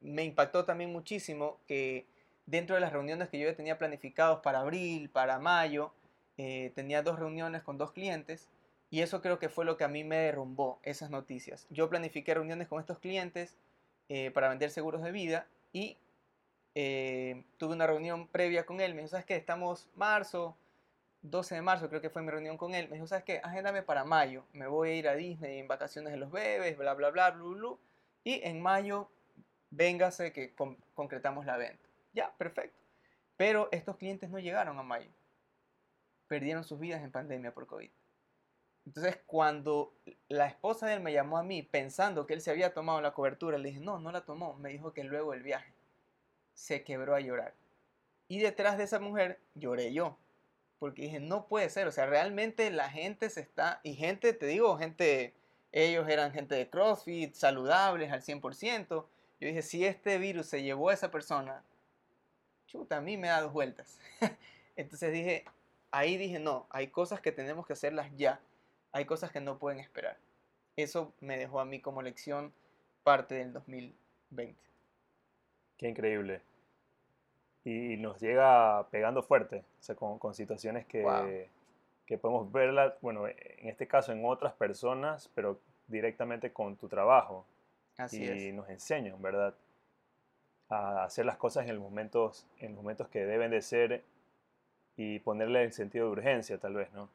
me 0.00 0.24
impactó 0.24 0.64
también 0.64 0.92
muchísimo 0.92 1.60
que 1.66 2.06
dentro 2.46 2.74
de 2.74 2.80
las 2.80 2.92
reuniones 2.92 3.28
que 3.28 3.38
yo 3.38 3.54
tenía 3.54 3.78
planificados 3.78 4.40
para 4.40 4.60
abril, 4.60 5.08
para 5.10 5.38
mayo, 5.38 5.92
eh, 6.36 6.72
tenía 6.74 7.02
dos 7.02 7.18
reuniones 7.18 7.62
con 7.62 7.78
dos 7.78 7.92
clientes 7.92 8.48
y 8.90 9.00
eso 9.00 9.20
creo 9.20 9.38
que 9.38 9.48
fue 9.48 9.64
lo 9.64 9.76
que 9.76 9.84
a 9.84 9.88
mí 9.88 10.04
me 10.04 10.16
derrumbó 10.16 10.78
esas 10.82 11.10
noticias. 11.10 11.66
Yo 11.70 11.88
planifiqué 11.88 12.34
reuniones 12.34 12.68
con 12.68 12.80
estos 12.80 12.98
clientes 12.98 13.56
eh, 14.08 14.30
para 14.30 14.48
vender 14.48 14.70
seguros 14.70 15.02
de 15.02 15.12
vida 15.12 15.46
y 15.74 15.98
eh, 16.76 17.44
tuve 17.58 17.74
una 17.74 17.86
reunión 17.86 18.28
previa 18.28 18.64
con 18.64 18.80
él. 18.80 18.94
Me 18.94 19.02
dijo, 19.02 19.10
¿sabes 19.10 19.26
qué? 19.26 19.36
Estamos 19.36 19.88
marzo, 19.96 20.56
12 21.22 21.56
de 21.56 21.62
marzo 21.62 21.88
creo 21.88 22.00
que 22.00 22.10
fue 22.10 22.22
mi 22.22 22.30
reunión 22.30 22.56
con 22.56 22.74
él. 22.74 22.88
Me 22.88 22.94
dijo, 22.94 23.08
¿sabes 23.08 23.24
qué? 23.24 23.40
Agéndame 23.42 23.82
para 23.82 24.04
mayo. 24.04 24.44
Me 24.52 24.68
voy 24.68 24.90
a 24.90 24.94
ir 24.94 25.08
a 25.08 25.16
Disney 25.16 25.58
en 25.58 25.68
vacaciones 25.68 26.12
de 26.12 26.16
los 26.16 26.30
bebés, 26.30 26.78
bla, 26.78 26.94
bla, 26.94 27.10
bla, 27.10 27.30
bla, 27.32 27.44
bla. 27.44 27.76
Y 28.22 28.40
en 28.44 28.62
mayo, 28.62 29.10
véngase 29.70 30.32
que 30.32 30.54
concretamos 30.94 31.44
la 31.44 31.56
venta. 31.56 31.88
Ya, 32.12 32.32
perfecto. 32.38 32.78
Pero 33.36 33.68
estos 33.72 33.96
clientes 33.96 34.30
no 34.30 34.38
llegaron 34.38 34.78
a 34.78 34.84
mayo. 34.84 35.10
Perdieron 36.28 36.62
sus 36.62 36.78
vidas 36.78 37.02
en 37.02 37.10
pandemia 37.10 37.52
por 37.52 37.66
COVID. 37.66 37.90
Entonces, 38.86 39.18
cuando 39.26 39.94
la 40.28 40.46
esposa 40.46 40.86
de 40.86 40.94
él 40.94 41.00
me 41.00 41.12
llamó 41.12 41.38
a 41.38 41.42
mí 41.42 41.62
pensando 41.62 42.26
que 42.26 42.34
él 42.34 42.40
se 42.40 42.50
había 42.50 42.74
tomado 42.74 43.00
la 43.00 43.12
cobertura, 43.12 43.56
le 43.56 43.70
dije, 43.70 43.80
no, 43.80 43.98
no 43.98 44.12
la 44.12 44.24
tomó. 44.24 44.54
Me 44.54 44.70
dijo 44.70 44.92
que 44.92 45.04
luego 45.04 45.32
del 45.32 45.42
viaje 45.42 45.72
se 46.52 46.84
quebró 46.84 47.14
a 47.14 47.20
llorar. 47.20 47.54
Y 48.28 48.40
detrás 48.40 48.78
de 48.78 48.84
esa 48.84 49.00
mujer 49.00 49.40
lloré 49.54 49.92
yo. 49.92 50.18
Porque 50.78 51.02
dije, 51.02 51.20
no 51.20 51.46
puede 51.46 51.70
ser. 51.70 51.86
O 51.86 51.92
sea, 51.92 52.06
realmente 52.06 52.70
la 52.70 52.90
gente 52.90 53.30
se 53.30 53.40
está... 53.40 53.80
Y 53.82 53.94
gente, 53.94 54.32
te 54.32 54.46
digo, 54.46 54.76
gente... 54.76 55.34
Ellos 55.72 56.08
eran 56.08 56.30
gente 56.30 56.54
de 56.54 56.70
CrossFit, 56.70 57.34
saludables 57.34 58.12
al 58.12 58.22
100%. 58.22 58.86
Yo 58.88 59.06
dije, 59.40 59.60
si 59.62 59.84
este 59.84 60.18
virus 60.18 60.46
se 60.46 60.62
llevó 60.62 60.90
a 60.90 60.94
esa 60.94 61.10
persona, 61.10 61.64
chuta, 62.66 62.98
a 62.98 63.00
mí 63.00 63.16
me 63.16 63.26
da 63.26 63.40
dos 63.40 63.52
vueltas. 63.52 63.98
Entonces 64.76 65.12
dije, 65.12 65.44
ahí 65.90 66.16
dije, 66.16 66.38
no, 66.38 66.66
hay 66.70 66.88
cosas 66.88 67.20
que 67.20 67.32
tenemos 67.32 67.66
que 67.66 67.72
hacerlas 67.72 68.08
ya, 68.16 68.40
hay 68.94 69.04
cosas 69.04 69.32
que 69.32 69.40
no 69.40 69.58
pueden 69.58 69.80
esperar. 69.80 70.16
Eso 70.76 71.12
me 71.20 71.36
dejó 71.36 71.60
a 71.60 71.64
mí 71.64 71.80
como 71.80 72.00
lección 72.00 72.52
parte 73.02 73.34
del 73.34 73.52
2020. 73.52 74.56
Qué 75.76 75.88
increíble. 75.88 76.40
y 77.64 77.96
nos 77.96 78.20
llega 78.20 78.86
pegando 78.90 79.22
fuerte, 79.22 79.64
o 79.80 79.82
sea, 79.82 79.96
con, 79.96 80.18
con 80.18 80.34
situaciones 80.34 80.86
que, 80.86 81.50
que 82.06 82.18
podemos 82.18 82.52
verla, 82.52 82.96
bueno, 83.00 83.26
en 83.26 83.68
este 83.68 83.88
caso 83.88 84.12
en 84.12 84.24
otras 84.24 84.52
personas, 84.52 85.28
pero 85.34 85.58
directamente 85.88 86.52
con 86.52 86.76
tu 86.76 86.88
trabajo. 86.88 87.44
Así 87.96 88.24
y 88.24 88.52
nos 88.52 88.68
enseñan, 88.68 89.20
¿verdad? 89.20 89.54
A 90.68 91.04
hacer 91.04 91.26
las 91.26 91.36
cosas 91.36 91.66
en 91.66 91.74
los 91.74 91.82
momentos, 91.82 92.46
en 92.60 92.74
los 92.74 92.82
momentos 92.82 93.08
que 93.08 93.24
deben 93.24 93.50
de 93.50 93.62
ser 93.62 94.04
y 94.96 95.18
ponerle 95.18 95.64
el 95.64 95.72
sentido 95.72 96.06
de 96.06 96.12
urgencia, 96.12 96.58
tal 96.58 96.74
vez, 96.74 96.92
¿no? 96.92 97.08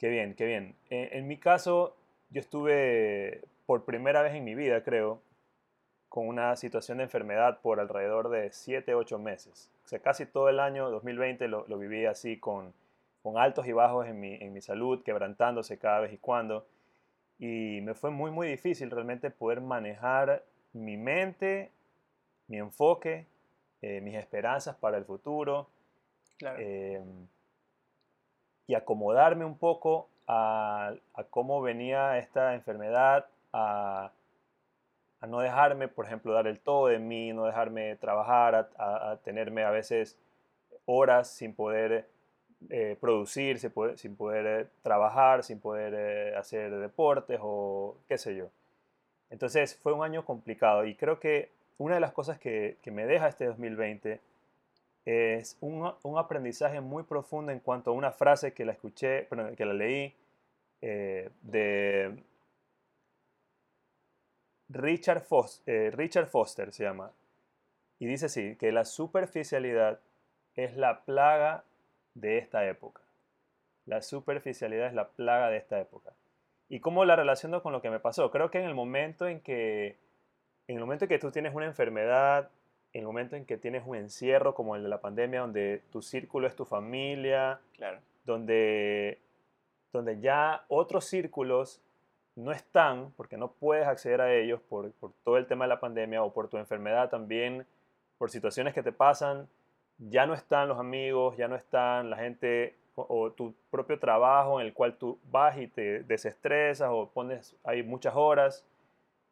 Qué 0.00 0.08
bien, 0.08 0.34
qué 0.34 0.46
bien. 0.46 0.74
En, 0.88 1.16
en 1.16 1.28
mi 1.28 1.36
caso, 1.36 1.94
yo 2.30 2.40
estuve 2.40 3.42
por 3.66 3.84
primera 3.84 4.22
vez 4.22 4.34
en 4.34 4.42
mi 4.44 4.54
vida, 4.54 4.82
creo, 4.82 5.20
con 6.08 6.26
una 6.26 6.56
situación 6.56 6.98
de 6.98 7.04
enfermedad 7.04 7.60
por 7.60 7.78
alrededor 7.78 8.30
de 8.30 8.50
7, 8.50 8.94
8 8.94 9.18
meses. 9.18 9.70
O 9.84 9.88
sea, 9.88 10.00
casi 10.00 10.26
todo 10.26 10.48
el 10.48 10.58
año 10.58 10.90
2020 10.90 11.46
lo, 11.48 11.66
lo 11.68 11.78
viví 11.78 12.06
así 12.06 12.36
con, 12.38 12.72
con, 13.22 13.38
altos 13.38 13.68
y 13.68 13.72
bajos 13.72 14.08
en 14.08 14.18
mi, 14.18 14.34
en 14.34 14.52
mi 14.52 14.60
salud, 14.60 15.04
quebrantándose 15.04 15.78
cada 15.78 16.00
vez 16.00 16.12
y 16.12 16.18
cuando. 16.18 16.66
Y 17.38 17.80
me 17.82 17.94
fue 17.94 18.10
muy, 18.10 18.30
muy 18.30 18.48
difícil 18.48 18.90
realmente 18.90 19.30
poder 19.30 19.60
manejar 19.60 20.44
mi 20.72 20.96
mente, 20.96 21.70
mi 22.48 22.56
enfoque, 22.56 23.26
eh, 23.82 24.00
mis 24.00 24.16
esperanzas 24.16 24.76
para 24.76 24.96
el 24.96 25.04
futuro. 25.04 25.68
Claro. 26.38 26.58
Eh, 26.58 27.02
y 28.70 28.74
acomodarme 28.76 29.44
un 29.44 29.58
poco 29.58 30.08
a, 30.28 30.94
cómo 31.30 31.60
venía 31.60 32.18
esta 32.18 32.54
enfermedad, 32.54 33.26
a 33.52 34.12
no 35.26 35.40
dejarme, 35.40 35.88
por 35.88 36.06
ejemplo, 36.06 36.32
dar 36.32 36.46
el 36.46 36.60
todo 36.60 36.86
de 36.86 36.98
mí, 36.98 37.32
no 37.32 37.44
dejarme 37.44 37.96
trabajar, 37.96 38.70
a, 38.78 39.18
tenerme 39.24 39.64
a 39.64 39.70
veces 39.70 40.16
horas 40.86 41.28
sin 41.28 41.54
poder 41.54 42.06
eh, 42.68 42.96
producir, 43.00 43.58
sin 43.58 43.70
poder, 43.70 43.98
sin 43.98 44.16
poder 44.16 44.46
eh, 44.46 44.66
trabajar, 44.82 45.42
sin 45.42 45.60
poder 45.60 45.94
eh, 45.96 46.36
hacer 46.36 46.70
deportes 46.78 47.38
o 47.42 47.96
qué 48.08 48.18
sé 48.18 48.36
yo. 48.36 48.50
Entonces 49.30 49.76
fue 49.76 49.92
un 49.92 50.04
año 50.04 50.24
complicado 50.24 50.84
y 50.86 50.94
creo 50.94 51.20
que 51.20 51.50
una 51.78 51.94
de 51.94 52.00
las 52.00 52.12
cosas 52.12 52.38
que, 52.38 52.76
que 52.82 52.90
me 52.90 53.06
deja 53.06 53.28
este 53.28 53.46
2020 53.46 54.20
es 55.04 55.56
un, 55.60 55.92
un, 56.02 56.18
aprendizaje 56.18 56.80
muy 56.80 57.02
profundo 57.04 57.52
en 57.52 57.60
cuanto 57.60 57.90
a 57.90 57.94
una 57.94 58.12
frase 58.12 58.52
que 58.52 58.64
la 58.64 58.72
escuché, 58.72 59.22
perdón, 59.22 59.56
que 59.56 59.64
la 59.64 59.74
leí 59.74 60.14
de 60.80 62.22
Richard 64.70 65.22
Foster, 65.22 65.74
eh, 65.74 65.90
Richard 65.90 66.28
Foster 66.28 66.72
se 66.72 66.84
llama, 66.84 67.10
y 67.98 68.06
dice 68.06 68.26
así, 68.26 68.56
que 68.56 68.70
la 68.70 68.84
superficialidad 68.84 69.98
es 70.54 70.76
la 70.76 71.04
plaga 71.04 71.64
de 72.14 72.38
esta 72.38 72.66
época. 72.66 73.02
La 73.84 74.00
superficialidad 74.00 74.86
es 74.86 74.94
la 74.94 75.08
plaga 75.08 75.50
de 75.50 75.56
esta 75.56 75.80
época. 75.80 76.12
¿Y 76.68 76.80
cómo 76.80 77.04
la 77.04 77.16
relaciono 77.16 77.62
con 77.62 77.72
lo 77.72 77.82
que 77.82 77.90
me 77.90 77.98
pasó? 77.98 78.30
Creo 78.30 78.50
que 78.50 78.58
en 78.58 78.66
el 78.66 78.74
momento 78.74 79.26
en 79.26 79.40
que, 79.40 79.98
en 80.68 80.76
el 80.76 80.80
momento 80.80 81.04
en 81.04 81.08
que 81.08 81.18
tú 81.18 81.32
tienes 81.32 81.54
una 81.54 81.66
enfermedad, 81.66 82.50
en 82.92 83.00
el 83.00 83.06
momento 83.06 83.36
en 83.36 83.44
que 83.44 83.56
tienes 83.56 83.84
un 83.86 83.96
encierro 83.96 84.54
como 84.54 84.76
el 84.76 84.82
de 84.82 84.88
la 84.88 85.00
pandemia, 85.00 85.40
donde 85.40 85.82
tu 85.90 86.02
círculo 86.02 86.46
es 86.46 86.56
tu 86.56 86.64
familia, 86.64 87.60
claro. 87.76 87.98
donde, 88.24 89.18
donde 89.92 90.20
ya 90.20 90.64
otros 90.68 91.04
círculos 91.04 91.80
no 92.34 92.52
están, 92.52 93.12
porque 93.16 93.36
no 93.36 93.52
puedes 93.52 93.86
acceder 93.86 94.20
a 94.20 94.34
ellos 94.34 94.60
por, 94.68 94.92
por, 94.92 95.12
todo 95.24 95.36
el 95.36 95.46
tema 95.46 95.64
de 95.64 95.68
la 95.68 95.80
pandemia 95.80 96.22
o 96.22 96.32
por 96.32 96.48
tu 96.48 96.56
enfermedad 96.56 97.10
también, 97.10 97.66
por 98.18 98.30
situaciones 98.30 98.74
que 98.74 98.82
te 98.82 98.92
pasan, 98.92 99.48
ya 99.98 100.26
no 100.26 100.34
están 100.34 100.68
los 100.68 100.78
amigos, 100.78 101.36
ya 101.36 101.48
no 101.48 101.56
están 101.56 102.10
la 102.10 102.16
gente 102.16 102.76
o, 102.94 103.06
o 103.08 103.30
tu 103.30 103.54
propio 103.70 103.98
trabajo 103.98 104.60
en 104.60 104.66
el 104.66 104.72
cual 104.72 104.96
tú 104.96 105.18
vas 105.30 105.58
y 105.58 105.68
te 105.68 106.02
desestresas 106.02 106.88
o 106.90 107.08
pones 107.08 107.54
ahí 107.62 107.82
muchas 107.82 108.14
horas, 108.16 108.64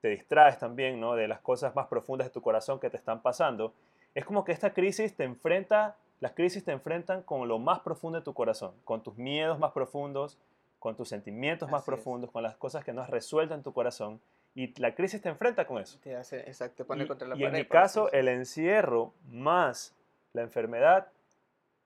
te 0.00 0.08
distraes 0.08 0.58
también 0.58 1.00
¿no? 1.00 1.14
de 1.14 1.28
las 1.28 1.40
cosas 1.40 1.74
más 1.74 1.86
profundas 1.86 2.28
de 2.28 2.32
tu 2.32 2.40
corazón 2.42 2.78
que 2.80 2.90
te 2.90 2.96
están 2.96 3.20
pasando. 3.22 3.74
Es 4.14 4.24
como 4.24 4.44
que 4.44 4.52
esta 4.52 4.72
crisis 4.72 5.14
te 5.16 5.24
enfrenta, 5.24 5.96
las 6.20 6.32
crisis 6.32 6.64
te 6.64 6.72
enfrentan 6.72 7.22
con 7.22 7.46
lo 7.48 7.58
más 7.58 7.80
profundo 7.80 8.18
de 8.18 8.24
tu 8.24 8.34
corazón, 8.34 8.72
con 8.84 9.02
tus 9.02 9.16
miedos 9.16 9.58
más 9.58 9.72
profundos, 9.72 10.38
con 10.78 10.96
tus 10.96 11.08
sentimientos 11.08 11.70
más 11.70 11.84
profundos, 11.84 12.28
es. 12.28 12.32
con 12.32 12.42
las 12.42 12.56
cosas 12.56 12.84
que 12.84 12.92
no 12.92 13.02
has 13.02 13.10
resuelto 13.10 13.54
en 13.54 13.62
tu 13.62 13.72
corazón. 13.72 14.20
Y 14.54 14.78
la 14.80 14.94
crisis 14.94 15.20
te 15.20 15.28
enfrenta 15.28 15.66
con 15.66 15.78
eso. 15.82 15.98
Te 16.02 16.16
hace, 16.16 16.40
exacto, 16.40 16.76
te 16.78 16.84
pone 16.84 17.04
Y, 17.04 17.06
contra 17.06 17.28
la 17.28 17.36
y 17.36 17.44
en 17.44 17.50
pared. 17.50 17.58
mi 17.58 17.64
por 17.64 17.76
así 17.78 17.82
caso, 17.84 18.12
el 18.12 18.28
encierro 18.28 19.12
más 19.28 19.94
la 20.32 20.42
enfermedad 20.42 21.08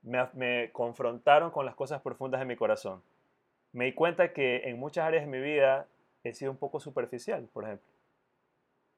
me, 0.03 0.27
me 0.35 0.71
confrontaron 0.73 1.51
con 1.51 1.65
las 1.65 1.75
cosas 1.75 2.01
profundas 2.03 2.41
de 2.41 2.47
mi 2.47 2.57
corazón. 2.57 3.03
Me 3.73 3.87
di 3.87 3.93
cuenta 3.95 4.33
que 4.33 4.69
en 4.69 4.79
muchas 4.79 5.05
áreas 5.07 5.25
de 5.25 5.31
mi 5.31 5.41
vida 5.41 5.87
he 6.25 6.33
sido 6.35 6.51
un 6.51 6.57
poco 6.59 6.81
superficial, 6.81 7.49
por 7.53 7.65
ejemplo. 7.65 7.92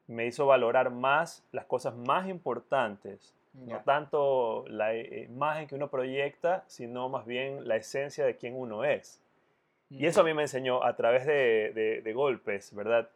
Me 0.06 0.26
hizo 0.26 0.46
valorar 0.46 0.90
más 0.90 1.44
las 1.52 1.64
cosas 1.64 1.94
más 1.96 2.28
importantes, 2.28 3.34
no 3.54 3.78
tanto 3.84 4.64
la 4.68 4.94
i- 4.94 5.24
imagen 5.30 5.66
que 5.68 5.74
uno 5.76 5.88
proyecta, 5.88 6.64
sino 6.66 7.08
más 7.08 7.24
bien 7.24 7.66
la 7.68 7.76
esencia 7.76 8.24
de 8.26 8.36
quién 8.36 8.54
uno 8.56 8.84
es. 8.84 9.20
Y 9.90 10.06
eso 10.06 10.22
a 10.22 10.24
mí 10.24 10.34
me 10.34 10.42
enseñó 10.42 10.82
a 10.84 10.96
través 10.96 11.24
de, 11.26 11.72
de- 11.74 12.00
de 12.02 12.12
golpes, 12.12 12.74
¿verdad? 12.74 13.08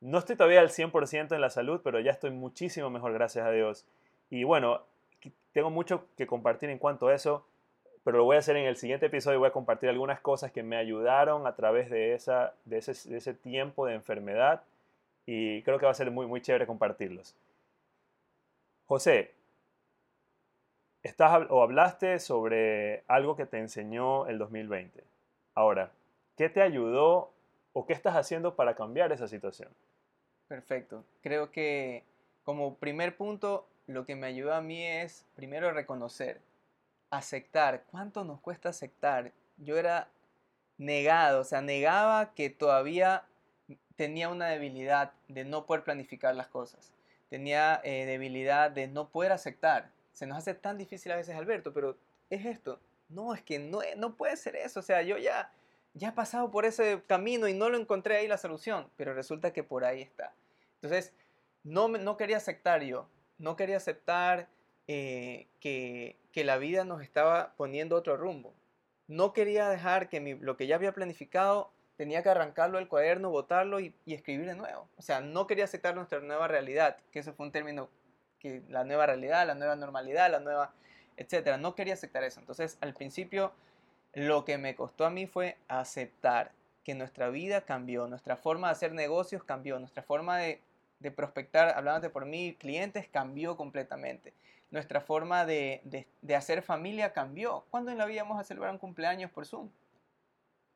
No 0.00 0.18
estoy 0.18 0.36
todavía 0.36 0.60
al 0.60 0.68
100% 0.70 1.34
en 1.34 1.40
la 1.40 1.50
salud, 1.50 1.80
pero 1.82 1.98
ya 2.00 2.12
estoy 2.12 2.30
muchísimo 2.30 2.90
mejor, 2.90 3.12
gracias 3.14 3.46
a 3.46 3.50
Dios. 3.50 3.84
Y 4.30 4.44
bueno, 4.44 4.82
tengo 5.52 5.70
mucho 5.70 6.04
que 6.16 6.26
compartir 6.26 6.70
en 6.70 6.78
cuanto 6.78 7.08
a 7.08 7.14
eso, 7.14 7.46
pero 8.04 8.18
lo 8.18 8.24
voy 8.24 8.36
a 8.36 8.40
hacer 8.40 8.56
en 8.56 8.66
el 8.66 8.76
siguiente 8.76 9.06
episodio. 9.06 9.38
Voy 9.40 9.48
a 9.48 9.52
compartir 9.52 9.88
algunas 9.88 10.20
cosas 10.20 10.52
que 10.52 10.62
me 10.62 10.76
ayudaron 10.76 11.46
a 11.46 11.54
través 11.56 11.90
de, 11.90 12.14
esa, 12.14 12.54
de, 12.64 12.78
ese, 12.78 13.10
de 13.10 13.16
ese 13.16 13.34
tiempo 13.34 13.86
de 13.86 13.94
enfermedad 13.94 14.62
y 15.30 15.62
creo 15.62 15.78
que 15.78 15.84
va 15.84 15.92
a 15.92 15.94
ser 15.94 16.10
muy, 16.10 16.26
muy 16.26 16.40
chévere 16.40 16.66
compartirlos. 16.66 17.36
José, 18.86 19.34
estás, 21.02 21.46
o 21.50 21.62
hablaste 21.62 22.18
sobre 22.18 23.04
algo 23.08 23.36
que 23.36 23.44
te 23.44 23.58
enseñó 23.58 24.26
el 24.26 24.38
2020. 24.38 25.04
Ahora, 25.54 25.92
¿qué 26.38 26.48
te 26.48 26.62
ayudó 26.62 27.30
o 27.74 27.84
qué 27.84 27.92
estás 27.92 28.16
haciendo 28.16 28.56
para 28.56 28.74
cambiar 28.74 29.12
esa 29.12 29.28
situación? 29.28 29.68
Perfecto. 30.46 31.04
Creo 31.20 31.50
que 31.50 32.04
como 32.42 32.76
primer 32.76 33.14
punto, 33.14 33.68
lo 33.86 34.06
que 34.06 34.16
me 34.16 34.28
ayudó 34.28 34.54
a 34.54 34.62
mí 34.62 34.82
es 34.82 35.26
primero 35.34 35.70
reconocer, 35.72 36.40
aceptar. 37.10 37.84
¿Cuánto 37.90 38.24
nos 38.24 38.40
cuesta 38.40 38.70
aceptar? 38.70 39.32
Yo 39.58 39.76
era 39.76 40.08
negado, 40.78 41.42
o 41.42 41.44
sea, 41.44 41.60
negaba 41.60 42.32
que 42.32 42.48
todavía 42.48 43.26
tenía 43.98 44.28
una 44.28 44.46
debilidad 44.46 45.12
de 45.26 45.44
no 45.44 45.66
poder 45.66 45.82
planificar 45.82 46.32
las 46.36 46.46
cosas. 46.46 46.92
Tenía 47.28 47.80
eh, 47.82 48.06
debilidad 48.06 48.70
de 48.70 48.86
no 48.86 49.08
poder 49.08 49.32
aceptar. 49.32 49.90
Se 50.12 50.24
nos 50.24 50.38
hace 50.38 50.54
tan 50.54 50.78
difícil 50.78 51.10
a 51.10 51.16
veces, 51.16 51.34
Alberto, 51.34 51.72
pero 51.74 51.98
es 52.30 52.46
esto. 52.46 52.78
No, 53.08 53.34
es 53.34 53.42
que 53.42 53.58
no, 53.58 53.80
no 53.96 54.14
puede 54.14 54.36
ser 54.36 54.54
eso. 54.54 54.78
O 54.78 54.84
sea, 54.84 55.02
yo 55.02 55.18
ya, 55.18 55.50
ya 55.94 56.10
he 56.10 56.12
pasado 56.12 56.48
por 56.52 56.64
ese 56.64 57.02
camino 57.08 57.48
y 57.48 57.54
no 57.54 57.70
lo 57.70 57.76
encontré 57.76 58.16
ahí 58.18 58.28
la 58.28 58.38
solución, 58.38 58.88
pero 58.96 59.14
resulta 59.14 59.52
que 59.52 59.64
por 59.64 59.84
ahí 59.84 60.00
está. 60.00 60.32
Entonces, 60.76 61.12
no, 61.64 61.88
no 61.88 62.16
quería 62.16 62.36
aceptar 62.36 62.84
yo, 62.84 63.08
no 63.38 63.56
quería 63.56 63.78
aceptar 63.78 64.46
eh, 64.86 65.48
que, 65.58 66.16
que 66.30 66.44
la 66.44 66.56
vida 66.56 66.84
nos 66.84 67.02
estaba 67.02 67.52
poniendo 67.56 67.96
otro 67.96 68.16
rumbo. 68.16 68.54
No 69.08 69.32
quería 69.32 69.68
dejar 69.68 70.08
que 70.08 70.20
mi- 70.20 70.34
lo 70.38 70.56
que 70.56 70.68
ya 70.68 70.76
había 70.76 70.92
planificado 70.92 71.72
tenía 71.98 72.22
que 72.22 72.30
arrancarlo 72.30 72.78
del 72.78 72.86
cuaderno, 72.86 73.28
botarlo 73.28 73.80
y, 73.80 73.92
y 74.06 74.14
escribir 74.14 74.46
de 74.46 74.54
nuevo. 74.54 74.88
O 74.96 75.02
sea, 75.02 75.20
no 75.20 75.48
quería 75.48 75.64
aceptar 75.64 75.96
nuestra 75.96 76.20
nueva 76.20 76.46
realidad, 76.46 76.96
que 77.10 77.18
eso 77.18 77.34
fue 77.34 77.44
un 77.44 77.52
término 77.52 77.90
que 78.38 78.62
la 78.68 78.84
nueva 78.84 79.04
realidad, 79.06 79.44
la 79.48 79.56
nueva 79.56 79.74
normalidad, 79.74 80.30
la 80.30 80.38
nueva, 80.38 80.72
etcétera. 81.16 81.56
No 81.56 81.74
quería 81.74 81.94
aceptar 81.94 82.22
eso. 82.22 82.38
Entonces, 82.38 82.78
al 82.80 82.94
principio, 82.94 83.52
lo 84.14 84.44
que 84.44 84.58
me 84.58 84.76
costó 84.76 85.06
a 85.06 85.10
mí 85.10 85.26
fue 85.26 85.56
aceptar 85.66 86.52
que 86.84 86.94
nuestra 86.94 87.30
vida 87.30 87.62
cambió, 87.62 88.06
nuestra 88.06 88.36
forma 88.36 88.68
de 88.68 88.72
hacer 88.72 88.92
negocios 88.92 89.42
cambió, 89.42 89.80
nuestra 89.80 90.04
forma 90.04 90.38
de, 90.38 90.62
de 91.00 91.10
prospectar, 91.10 91.76
hablándote 91.76 92.10
por 92.10 92.26
mí, 92.26 92.56
clientes 92.60 93.08
cambió 93.08 93.56
completamente. 93.56 94.32
Nuestra 94.70 95.00
forma 95.00 95.44
de, 95.44 95.80
de, 95.82 96.06
de 96.22 96.36
hacer 96.36 96.62
familia 96.62 97.12
cambió. 97.12 97.64
¿Cuándo 97.70 97.90
en 97.90 97.98
la 97.98 98.06
vida 98.06 98.18
íbamos 98.18 98.38
a 98.38 98.44
celebrar 98.44 98.70
un 98.70 98.78
cumpleaños 98.78 99.32
por 99.32 99.46
Zoom? 99.46 99.68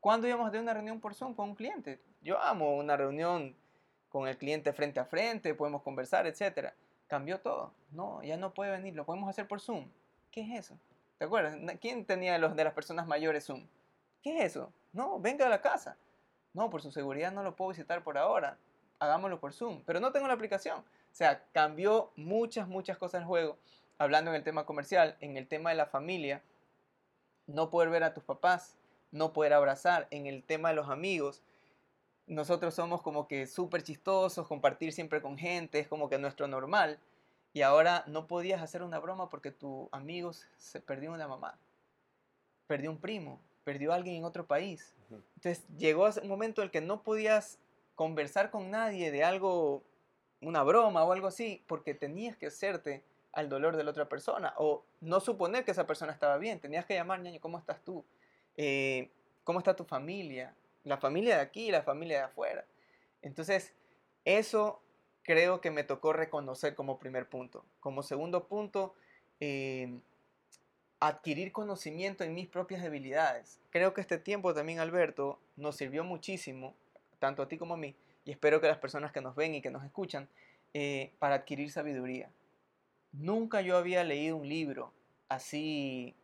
¿Cuándo 0.02 0.26
íbamos 0.26 0.48
a 0.48 0.50
tener 0.50 0.64
una 0.64 0.74
reunión 0.74 0.98
por 0.98 1.14
Zoom 1.14 1.32
con 1.32 1.50
un 1.50 1.54
cliente? 1.54 2.00
Yo 2.22 2.36
amo 2.42 2.74
una 2.74 2.96
reunión 2.96 3.54
con 4.08 4.26
el 4.26 4.36
cliente 4.36 4.72
frente 4.72 4.98
a 4.98 5.04
frente, 5.04 5.54
podemos 5.54 5.82
conversar, 5.82 6.26
etcétera. 6.26 6.74
Cambió 7.06 7.38
todo. 7.38 7.72
No, 7.92 8.20
ya 8.20 8.36
no 8.36 8.52
puede 8.52 8.72
venir, 8.72 8.96
lo 8.96 9.06
podemos 9.06 9.30
hacer 9.30 9.46
por 9.46 9.60
Zoom. 9.60 9.88
¿Qué 10.32 10.40
es 10.40 10.58
eso? 10.58 10.76
¿Te 11.18 11.26
acuerdas? 11.26 11.56
¿Quién 11.80 12.04
tenía 12.04 12.36
los, 12.38 12.56
de 12.56 12.64
las 12.64 12.72
personas 12.74 13.06
mayores 13.06 13.46
Zoom? 13.46 13.64
¿Qué 14.24 14.36
es 14.36 14.46
eso? 14.46 14.72
No, 14.92 15.20
venga 15.20 15.46
a 15.46 15.48
la 15.48 15.60
casa. 15.60 15.96
No, 16.52 16.68
por 16.68 16.82
su 16.82 16.90
seguridad 16.90 17.30
no 17.30 17.44
lo 17.44 17.54
puedo 17.54 17.70
visitar 17.70 18.02
por 18.02 18.18
ahora. 18.18 18.58
Hagámoslo 18.98 19.38
por 19.38 19.52
Zoom. 19.52 19.84
Pero 19.86 20.00
no 20.00 20.10
tengo 20.10 20.26
la 20.26 20.34
aplicación. 20.34 20.80
O 20.80 21.14
sea, 21.14 21.44
cambió 21.52 22.10
muchas, 22.16 22.66
muchas 22.66 22.98
cosas 22.98 23.20
el 23.20 23.26
juego. 23.28 23.56
hablando 23.98 24.32
en 24.32 24.34
el 24.34 24.42
tema 24.42 24.66
comercial, 24.66 25.16
en 25.20 25.36
el 25.36 25.46
tema 25.46 25.70
de 25.70 25.76
la 25.76 25.86
familia, 25.86 26.42
no 27.46 27.70
poder 27.70 27.88
ver 27.88 28.02
a 28.02 28.14
tus 28.14 28.24
papás, 28.24 28.76
no 29.12 29.32
poder 29.32 29.52
abrazar, 29.52 30.08
en 30.10 30.26
el 30.26 30.42
tema 30.42 30.70
de 30.70 30.74
los 30.74 30.88
amigos, 30.88 31.42
nosotros 32.26 32.74
somos 32.74 33.02
como 33.02 33.28
que 33.28 33.46
súper 33.46 33.82
chistosos, 33.82 34.46
compartir 34.48 34.92
siempre 34.92 35.22
con 35.22 35.38
gente, 35.38 35.78
es 35.78 35.88
como 35.88 36.08
que 36.08 36.18
nuestro 36.18 36.48
normal. 36.48 36.98
Y 37.52 37.62
ahora 37.62 38.04
no 38.06 38.26
podías 38.26 38.62
hacer 38.62 38.82
una 38.82 38.98
broma 38.98 39.28
porque 39.28 39.50
tu 39.50 39.88
amigo 39.92 40.32
se 40.32 40.80
perdió 40.80 41.12
una 41.12 41.28
mamá, 41.28 41.58
perdió 42.66 42.90
un 42.90 42.98
primo, 42.98 43.38
perdió 43.64 43.92
a 43.92 43.96
alguien 43.96 44.16
en 44.16 44.24
otro 44.24 44.46
país. 44.46 44.94
Entonces 45.36 45.62
llegó 45.76 46.08
un 46.22 46.28
momento 46.28 46.62
en 46.62 46.66
el 46.66 46.70
que 46.70 46.80
no 46.80 47.02
podías 47.02 47.58
conversar 47.94 48.50
con 48.50 48.70
nadie 48.70 49.10
de 49.10 49.22
algo, 49.22 49.82
una 50.40 50.62
broma 50.62 51.04
o 51.04 51.12
algo 51.12 51.26
así, 51.26 51.62
porque 51.66 51.92
tenías 51.92 52.36
que 52.38 52.46
hacerte 52.46 53.04
al 53.32 53.50
dolor 53.50 53.76
de 53.76 53.84
la 53.84 53.90
otra 53.90 54.08
persona 54.08 54.54
o 54.56 54.84
no 55.00 55.20
suponer 55.20 55.64
que 55.64 55.72
esa 55.72 55.86
persona 55.86 56.12
estaba 56.12 56.38
bien. 56.38 56.60
Tenías 56.60 56.86
que 56.86 56.94
llamar, 56.94 57.20
ñaño, 57.20 57.40
¿cómo 57.40 57.58
estás 57.58 57.82
tú? 57.84 58.04
Eh, 58.56 59.10
¿Cómo 59.44 59.58
está 59.58 59.74
tu 59.74 59.84
familia? 59.84 60.54
La 60.84 60.98
familia 60.98 61.36
de 61.36 61.42
aquí 61.42 61.70
la 61.70 61.82
familia 61.82 62.18
de 62.18 62.24
afuera. 62.24 62.64
Entonces, 63.22 63.72
eso 64.24 64.82
creo 65.22 65.60
que 65.60 65.70
me 65.70 65.84
tocó 65.84 66.12
reconocer 66.12 66.74
como 66.74 66.98
primer 66.98 67.28
punto. 67.28 67.64
Como 67.80 68.02
segundo 68.02 68.48
punto, 68.48 68.94
eh, 69.40 70.00
adquirir 71.00 71.52
conocimiento 71.52 72.24
en 72.24 72.34
mis 72.34 72.48
propias 72.48 72.82
debilidades. 72.82 73.60
Creo 73.70 73.94
que 73.94 74.00
este 74.00 74.18
tiempo 74.18 74.54
también, 74.54 74.78
Alberto, 74.78 75.40
nos 75.56 75.76
sirvió 75.76 76.04
muchísimo, 76.04 76.74
tanto 77.18 77.42
a 77.42 77.48
ti 77.48 77.58
como 77.58 77.74
a 77.74 77.76
mí, 77.76 77.96
y 78.24 78.30
espero 78.30 78.60
que 78.60 78.68
las 78.68 78.78
personas 78.78 79.12
que 79.12 79.20
nos 79.20 79.34
ven 79.34 79.54
y 79.54 79.62
que 79.62 79.70
nos 79.70 79.84
escuchan, 79.84 80.28
eh, 80.74 81.12
para 81.18 81.36
adquirir 81.36 81.70
sabiduría. 81.70 82.30
Nunca 83.12 83.60
yo 83.60 83.76
había 83.76 84.04
leído 84.04 84.36
un 84.36 84.48
libro 84.48 84.92
así 85.28 86.14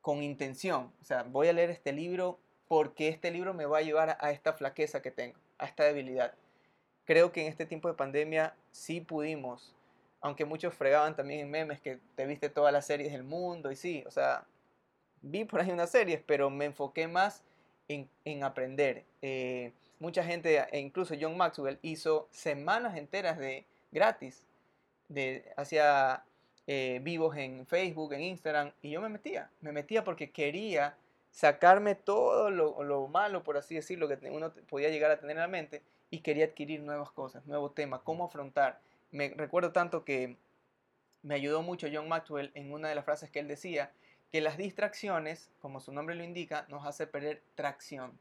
con 0.00 0.22
intención. 0.22 0.92
O 1.00 1.04
sea, 1.04 1.22
voy 1.22 1.48
a 1.48 1.52
leer 1.52 1.70
este 1.70 1.92
libro 1.92 2.38
porque 2.68 3.08
este 3.08 3.30
libro 3.30 3.52
me 3.54 3.66
va 3.66 3.78
a 3.78 3.82
llevar 3.82 4.16
a 4.20 4.30
esta 4.30 4.52
flaqueza 4.52 5.02
que 5.02 5.10
tengo, 5.10 5.36
a 5.58 5.66
esta 5.66 5.84
debilidad. 5.84 6.34
Creo 7.04 7.32
que 7.32 7.42
en 7.42 7.48
este 7.48 7.66
tiempo 7.66 7.88
de 7.88 7.94
pandemia 7.94 8.54
sí 8.70 9.00
pudimos, 9.00 9.74
aunque 10.20 10.44
muchos 10.44 10.74
fregaban 10.74 11.16
también 11.16 11.40
en 11.40 11.50
memes 11.50 11.80
que 11.80 11.98
te 12.14 12.26
viste 12.26 12.48
todas 12.48 12.72
las 12.72 12.86
series 12.86 13.12
del 13.12 13.24
mundo 13.24 13.72
y 13.72 13.76
sí, 13.76 14.04
o 14.06 14.10
sea, 14.10 14.46
vi 15.22 15.44
por 15.44 15.60
ahí 15.60 15.70
unas 15.70 15.90
series, 15.90 16.22
pero 16.24 16.50
me 16.50 16.66
enfoqué 16.66 17.08
más 17.08 17.42
en, 17.88 18.44
aprender. 18.44 19.04
Eh, 19.20 19.72
mucha 19.98 20.22
gente, 20.22 20.64
e 20.70 20.78
incluso 20.78 21.14
John 21.20 21.36
Maxwell, 21.36 21.78
hizo 21.82 22.28
semanas 22.30 22.96
enteras 22.96 23.38
de 23.38 23.66
gratis 23.90 24.44
de, 25.08 25.52
hacía 25.56 26.24
eh, 26.72 27.00
vivos 27.02 27.36
en 27.36 27.66
Facebook, 27.66 28.12
en 28.12 28.20
Instagram, 28.20 28.70
y 28.80 28.90
yo 28.90 29.00
me 29.00 29.08
metía, 29.08 29.50
me 29.60 29.72
metía 29.72 30.04
porque 30.04 30.30
quería 30.30 30.96
sacarme 31.32 31.96
todo 31.96 32.48
lo, 32.48 33.08
malo, 33.08 33.42
por 33.42 33.56
así 33.56 33.74
decirlo, 33.74 34.06
que 34.06 34.30
uno 34.30 34.52
podía 34.68 34.88
llegar 34.88 35.10
a 35.10 35.18
tener 35.18 35.34
en 35.36 35.40
la 35.40 35.48
mente, 35.48 35.82
y 36.10 36.20
quería 36.20 36.44
adquirir 36.44 36.80
nuevas 36.80 37.10
cosas, 37.10 37.44
nuevos 37.44 37.74
temas, 37.74 38.02
cómo 38.04 38.26
afrontar. 38.26 38.78
Me 39.10 39.30
recuerdo 39.30 39.72
tanto 39.72 40.04
que 40.04 40.36
me 41.24 41.34
ayudó 41.34 41.62
mucho 41.62 41.88
John 41.92 42.06
Maxwell 42.06 42.52
en 42.54 42.72
una 42.72 42.88
de 42.88 42.94
las 42.94 43.04
frases 43.04 43.30
que 43.30 43.40
él 43.40 43.48
decía, 43.48 43.90
que 44.30 44.40
las 44.40 44.56
distracciones, 44.56 45.50
como 45.58 45.80
su 45.80 45.90
nombre 45.90 46.14
lo 46.14 46.22
indica, 46.22 46.66
nos 46.68 46.86
hace 46.86 47.08
perder 47.08 47.42
tracción. 47.56 48.16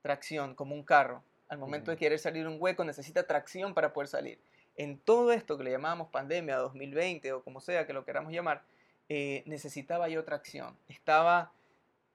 Tracción, 0.00 0.56
como 0.56 0.74
un 0.74 0.82
carro. 0.82 1.22
Al 1.48 1.58
momento 1.58 1.92
de 1.92 1.96
querer 1.96 2.18
salir 2.18 2.48
un 2.48 2.56
hueco 2.58 2.84
necesita 2.84 3.24
tracción 3.24 3.72
para 3.72 3.92
poder 3.92 4.08
salir 4.08 4.40
en 4.76 4.98
todo 4.98 5.32
esto 5.32 5.58
que 5.58 5.64
le 5.64 5.70
llamamos 5.70 6.08
pandemia 6.08 6.56
2020 6.56 7.32
o 7.32 7.42
como 7.42 7.60
sea 7.60 7.86
que 7.86 7.92
lo 7.92 8.04
queramos 8.04 8.32
llamar, 8.32 8.62
eh, 9.08 9.42
necesitaba 9.46 10.08
yo 10.08 10.20
otra 10.20 10.36
acción. 10.36 10.76
Estaba, 10.88 11.52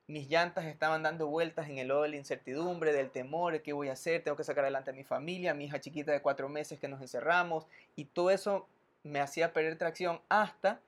mis 0.08 0.28
llantas 0.30 0.66
estaban 0.66 1.04
dando 1.04 1.28
vueltas 1.28 1.70
en 1.70 1.78
el 1.78 1.90
lodo 1.90 2.04
de 2.04 2.10
la 2.10 2.16
incertidumbre, 2.16 2.94
del 2.94 3.12
temor, 3.12 3.62
qué 3.62 3.74
voy 3.74 3.90
a 3.90 3.94
hacer, 3.94 4.24
tengo 4.24 4.38
que 4.38 4.44
sacar 4.44 4.64
adelante 4.64 4.92
a 4.92 4.94
mi 4.94 5.04
familia, 5.04 5.52
a 5.52 5.54
mi 5.54 5.66
hija 5.66 5.80
chiquita 5.80 6.12
de 6.12 6.22
cuatro 6.22 6.50
meses 6.50 6.80
que 6.80 6.88
nos 6.88 7.02
encerramos, 7.02 7.68
y 7.96 8.06
todo 8.06 8.32
eso 8.32 8.68
me 9.04 9.20
hacía 9.20 9.54
perder 9.54 9.78
tracción 9.78 10.22
hasta 10.30 10.82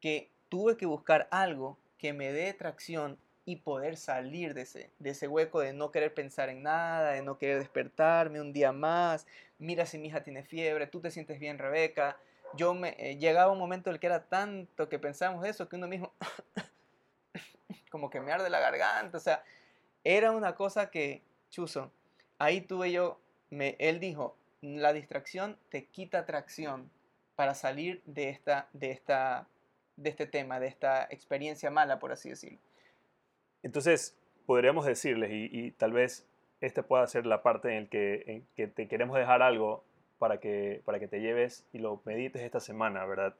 que 0.00 0.30
tuve 0.48 0.76
que 0.76 0.86
buscar 0.86 1.28
algo 1.30 1.78
que 1.98 2.12
me 2.12 2.32
dé 2.32 2.52
tracción 2.54 3.18
y 3.46 3.56
poder 3.56 3.96
salir 3.96 4.52
de 4.54 4.62
ese, 4.62 4.90
de 4.98 5.10
ese 5.10 5.28
hueco 5.28 5.60
de 5.60 5.72
no 5.72 5.92
querer 5.92 6.12
pensar 6.12 6.48
en 6.48 6.64
nada, 6.64 7.12
de 7.12 7.22
no 7.22 7.38
querer 7.38 7.60
despertarme 7.60 8.40
un 8.40 8.52
día 8.52 8.72
más. 8.72 9.26
Mira 9.58 9.86
si 9.86 9.98
mi 9.98 10.08
hija 10.08 10.24
tiene 10.24 10.42
fiebre, 10.42 10.88
tú 10.88 11.00
te 11.00 11.12
sientes 11.12 11.38
bien, 11.38 11.56
Rebeca. 11.56 12.18
Yo 12.54 12.74
me 12.74 12.96
eh, 12.98 13.16
llegaba 13.16 13.52
un 13.52 13.58
momento 13.58 13.88
en 13.88 13.94
el 13.94 14.00
que 14.00 14.08
era 14.08 14.24
tanto 14.24 14.88
que 14.88 14.98
pensamos 14.98 15.46
eso 15.46 15.68
que 15.68 15.76
uno 15.76 15.86
mismo 15.86 16.12
como 17.90 18.10
que 18.10 18.20
me 18.20 18.32
arde 18.32 18.50
la 18.50 18.60
garganta, 18.60 19.16
o 19.16 19.20
sea, 19.20 19.42
era 20.02 20.32
una 20.32 20.56
cosa 20.56 20.90
que 20.90 21.22
chuzo. 21.48 21.92
Ahí 22.38 22.60
tuve 22.60 22.90
yo 22.90 23.20
él 23.50 24.00
dijo, 24.00 24.36
la 24.60 24.92
distracción 24.92 25.56
te 25.70 25.86
quita 25.86 26.26
tracción 26.26 26.90
para 27.36 27.54
salir 27.54 28.02
de 28.06 28.28
esta 28.28 28.68
de 28.72 28.90
esta 28.90 29.46
de 29.96 30.10
este 30.10 30.26
tema, 30.26 30.58
de 30.58 30.66
esta 30.66 31.04
experiencia 31.10 31.70
mala, 31.70 32.00
por 32.00 32.12
así 32.12 32.30
decirlo. 32.30 32.58
Entonces, 33.62 34.16
podríamos 34.46 34.86
decirles, 34.86 35.30
y, 35.32 35.70
tal 35.72 35.92
vez 35.92 36.28
esta 36.60 36.82
pueda 36.82 37.06
ser 37.06 37.26
la 37.26 37.42
parte 37.42 37.76
en 37.76 37.84
la 37.84 37.90
que, 37.90 38.42
que 38.54 38.66
te 38.66 38.88
queremos 38.88 39.16
dejar 39.18 39.42
algo 39.42 39.84
para 40.18 40.38
que, 40.38 40.82
para 40.84 40.98
que 40.98 41.08
te 41.08 41.20
lleves 41.20 41.66
y 41.72 41.78
lo 41.78 42.00
medites 42.04 42.42
esta 42.42 42.60
semana, 42.60 43.04
¿verdad? 43.04 43.34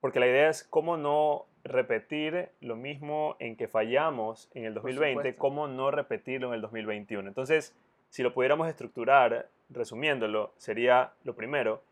Porque 0.00 0.20
la 0.20 0.26
idea 0.26 0.48
es 0.48 0.64
cómo 0.64 0.96
no 0.96 1.46
repetir 1.62 2.50
lo 2.60 2.76
mismo 2.76 3.36
en 3.38 3.56
que 3.56 3.68
fallamos 3.68 4.50
en 4.54 4.64
el 4.64 4.74
2020, 4.74 5.36
cómo 5.36 5.68
no 5.68 5.90
repetirlo 5.90 6.48
en 6.48 6.54
el 6.54 6.60
2021. 6.62 7.28
Entonces, 7.28 7.76
si 8.08 8.22
lo 8.22 8.32
pudiéramos 8.32 8.68
estructurar, 8.68 9.48
resumiéndolo, 9.68 10.52
sería 10.56 11.12
lo 11.24 11.34
primero, 11.34 11.82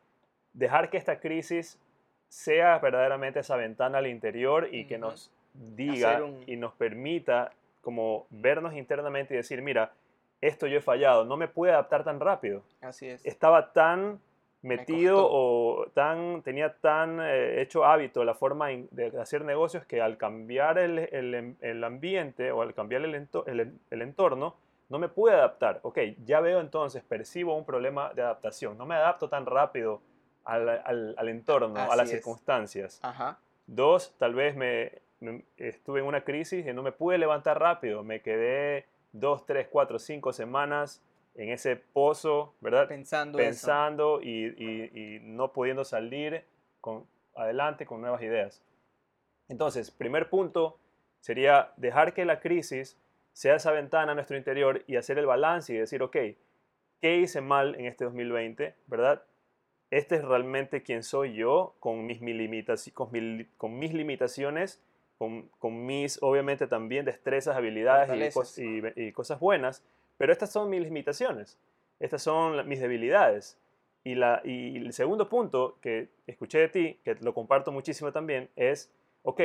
dejar 0.53 0.91
que 0.91 0.97
esta 0.97 1.21
crisis 1.21 1.79
sea 2.29 2.79
verdaderamente 2.79 3.41
esa 3.41 3.57
ventana 3.57 3.99
al 3.99 4.07
interior 4.07 4.69
y 4.73 4.87
que 4.87 4.99
nos 4.99 5.33
diga 5.59 6.21
y 6.47 6.57
nos 6.57 6.73
permita 6.75 7.53
como 7.81 8.27
vernos 8.31 8.75
internamente 8.75 9.35
y 9.35 9.39
decir, 9.39 9.63
mira, 9.63 9.93
esto 10.41 10.67
yo 10.67 10.79
he 10.79 10.81
fallado, 10.81 11.25
no 11.25 11.37
me 11.37 11.49
pude 11.49 11.71
adaptar 11.71 12.05
tan 12.05 12.21
rápido. 12.21 12.63
Así 12.81 13.09
es. 13.09 13.25
Estaba 13.25 13.73
tan 13.73 14.21
metido 14.63 15.27
o 15.31 15.87
tan, 15.95 16.43
tenía 16.43 16.75
tan 16.75 17.21
eh, 17.21 17.61
hecho 17.61 17.85
hábito 17.85 18.25
la 18.25 18.35
forma 18.35 18.69
de 18.69 19.13
hacer 19.21 19.45
negocios 19.45 19.85
que 19.85 20.01
al 20.01 20.17
cambiar 20.17 20.79
el, 20.79 20.99
el, 20.99 21.57
el 21.61 21.85
ambiente 21.85 22.51
o 22.51 22.63
al 22.63 22.75
cambiar 22.75 23.03
el, 23.03 23.29
el, 23.91 24.03
entorno, 24.03 24.57
no 24.89 24.99
me 24.99 25.09
pude 25.09 25.33
adaptar. 25.33 25.81
Ok, 25.83 25.99
ya 26.25 26.41
veo 26.41 26.61
entonces, 26.61 27.03
percibo 27.03 27.57
un 27.57 27.65
problema 27.65 28.13
de 28.15 28.23
adaptación. 28.23 28.77
No 28.77 28.87
me 28.87 28.97
adapto 28.97 29.29
tan 29.29 29.47
rápido 29.47 30.01
al, 30.45 30.69
al, 30.69 31.15
al 31.17 31.29
entorno, 31.29 31.77
a 31.77 31.97
las 31.97 32.11
circunstancias. 32.11 32.99
Ajá. 33.03 33.39
Dos, 33.67 34.15
tal 34.19 34.35
vez 34.35 34.57
me 34.57 34.93
estuve 35.57 36.01
en 36.01 36.07
una 36.07 36.25
crisis 36.25 36.67
y 36.67 36.73
no 36.73 36.83
me 36.83 36.93
pude 36.93 37.19
levantar 37.19 37.59
rápido. 37.59 38.05
Me 38.05 38.21
quedé 38.21 38.87
dos, 39.13 39.47
tres, 39.47 39.69
cuatro, 39.69 39.99
cinco 39.99 40.33
semanas 40.33 41.03
en 41.35 41.51
ese 41.51 41.77
pozo, 41.77 42.55
¿verdad? 42.61 42.89
Pensando, 42.89 43.39
Pensando 43.39 44.21
y, 44.23 45.21
no 45.23 45.53
pudiendo 45.53 45.85
salir 45.85 46.45
con, 46.81 47.07
adelante 47.35 47.87
con 47.87 48.01
nuevas 48.01 48.23
ideas. 48.23 48.63
Entonces, 49.49 49.91
primer 49.91 50.29
punto 50.29 50.79
sería 51.21 51.73
dejar 51.77 52.13
que 52.13 52.25
la 52.25 52.41
crisis 52.41 52.99
sea 53.33 53.55
esa 53.55 53.73
ventana 53.73 54.13
a 54.13 54.15
nuestro 54.15 54.37
interior 54.37 54.83
y 54.87 54.97
hacer 54.97 55.19
el 55.19 55.27
balance 55.27 55.73
y 55.73 55.77
decir, 55.77 56.03
ok, 56.03 56.17
¿qué 57.01 57.17
hice 57.17 57.41
mal 57.41 57.77
en 57.77 57.87
este 57.87 58.05
2020? 58.05 58.75
¿Verdad? 58.87 59.23
Este 59.91 60.17
es 60.17 60.25
realmente 60.25 60.83
quién 60.83 61.03
soy 61.03 61.35
yo 61.35 61.77
con 61.81 62.05
mis, 62.05 62.21
con 63.57 63.79
mis 63.79 63.95
limitaciones 63.95 64.83
con, 65.19 65.87
mis, 65.87 66.23
obviamente, 66.23 66.67
también 66.69 67.05
destrezas, 67.05 67.57
habilidades 67.57 68.09
y, 68.57 69.13
cosas 69.13 69.41
buenas, 69.41 69.85
pero 70.17 70.33
estas 70.33 70.51
son 70.53 70.71
mis 70.71 70.81
limitaciones, 70.81 71.59
estas 71.99 72.23
son 72.23 72.67
mis 72.69 72.81
debilidades. 72.81 73.59
Y, 74.05 74.15
la, 74.15 74.41
y 74.45 74.77
el 74.77 74.93
segundo 74.93 75.29
punto 75.29 75.77
que 75.83 76.09
escuché 76.27 76.61
de 76.61 76.69
ti, 76.69 77.01
que 77.05 77.17
lo 77.17 77.35
comparto 77.35 77.73
muchísimo 77.73 78.13
también, 78.13 78.49
es, 78.55 78.91
ok, 79.23 79.41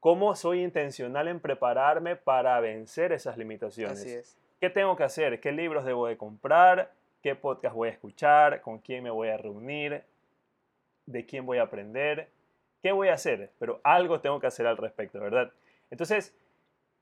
¿cómo 0.00 0.34
soy 0.34 0.62
intencional 0.62 1.28
en 1.28 1.40
prepararme 1.40 2.16
para 2.16 2.58
vencer 2.60 3.12
esas 3.12 3.36
limitaciones? 3.36 4.00
Así 4.00 4.10
es. 4.10 4.38
¿Qué 4.60 4.70
tengo 4.70 4.96
que 4.96 5.04
hacer? 5.04 5.40
¿Qué 5.40 5.52
libros 5.52 5.84
debo 5.84 6.06
de 6.06 6.16
comprar? 6.16 6.92
¿Qué 7.22 7.34
podcast 7.34 7.76
voy 7.76 7.88
a 7.88 7.92
escuchar? 7.92 8.62
¿Con 8.62 8.78
quién 8.78 9.04
me 9.04 9.10
voy 9.10 9.28
a 9.28 9.36
reunir? 9.36 10.02
¿De 11.04 11.26
quién 11.26 11.44
voy 11.44 11.58
a 11.58 11.62
aprender? 11.62 12.28
¿Qué 12.82 12.92
voy 12.92 13.08
a 13.08 13.14
hacer? 13.14 13.52
Pero 13.58 13.80
algo 13.84 14.20
tengo 14.20 14.40
que 14.40 14.48
hacer 14.48 14.66
al 14.66 14.76
respecto, 14.76 15.20
¿verdad? 15.20 15.52
Entonces, 15.90 16.36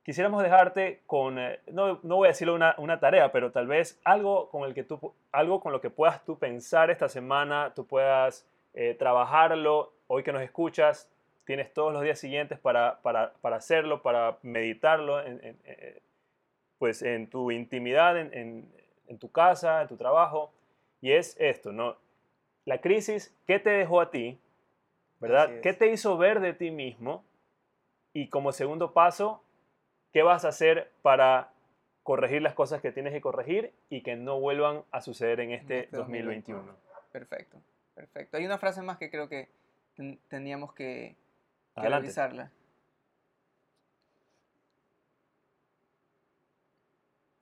quisiéramos 0.03 0.43
dejarte 0.43 1.03
con, 1.07 1.39
eh, 1.39 1.61
no, 1.73 2.01
no, 2.03 2.17
voy 2.17 2.27
a 2.27 2.31
decirlo 2.31 2.55
una, 2.55 2.75
una, 2.79 3.01
tarea, 3.01 3.33
pero 3.33 3.51
tal 3.51 3.67
vez 3.67 4.01
algo 4.05 4.51
con, 4.51 4.65
el 4.65 4.75
que 4.75 4.85
tú, 4.85 5.15
algo 5.33 5.61
con 5.61 5.73
lo 5.73 5.81
que 5.81 5.91
puedas 5.91 6.25
tú 6.25 6.39
pensar 6.39 6.91
esta 6.91 7.09
semana, 7.09 7.73
tú 7.75 7.87
puedas 7.87 8.47
eh, 8.75 8.95
trabajarlo. 8.99 9.93
Hoy 10.07 10.23
que 10.23 10.33
nos 10.33 10.43
escuchas, 10.43 11.11
tienes 11.45 11.73
todos 11.73 11.93
los 11.93 12.03
días 12.03 12.19
siguientes 12.19 12.59
para, 12.59 13.01
para, 13.03 13.33
para 13.41 13.57
hacerlo, 13.57 14.03
para 14.03 14.39
meditarlo, 14.43 15.21
eh, 15.25 16.03
pues 16.79 17.03
en 17.03 17.29
tu 17.29 17.51
intimidad, 17.51 18.19
en, 18.19 19.19
tu 19.19 19.31
casa, 19.31 19.83
en 19.83 19.89
tu 19.89 19.97
trabajo. 19.97 20.53
Y 21.01 21.13
es 21.13 21.37
esto, 21.39 21.73
¿no? 21.73 21.97
La 22.65 22.81
crisis, 22.81 23.35
¿qué 23.47 23.59
te 23.59 23.71
dejó 23.71 24.01
a 24.01 24.11
ti? 24.11 24.39
¿Verdad? 25.21 25.61
¿Qué 25.63 25.75
te 25.75 25.93
hizo 25.93 26.17
ver 26.17 26.41
de 26.41 26.55
ti 26.55 26.71
mismo? 26.71 27.25
Y 28.13 28.29
como 28.29 28.53
segundo 28.53 28.93
paso, 28.93 29.45
¿qué 30.13 30.23
vas 30.23 30.45
a 30.45 30.49
hacer 30.49 30.91
para 31.03 31.53
corregir 32.03 32.43
las 32.43 32.55
cosas 32.55 32.81
que 32.81 32.91
tienes 32.91 33.13
que 33.13 33.21
corregir 33.21 33.73
y 33.91 34.03
que 34.03 34.17
no 34.17 34.41
vuelvan 34.41 34.83
a 34.91 35.03
suceder 35.03 35.41
en 35.41 35.53
este, 35.53 35.89
2021? 35.93 36.61
Este 36.61 37.11
perfecto, 37.13 37.63
perfecto. 37.95 38.39
Hay 38.39 38.47
una 38.47 38.59
frase 38.59 38.83
más 38.83 38.97
que 38.97 39.11
creo 39.11 39.29
que 39.29 39.51
teníamos 40.29 40.73
que, 40.73 41.17
que 41.81 41.89
revisarla. 41.89 42.51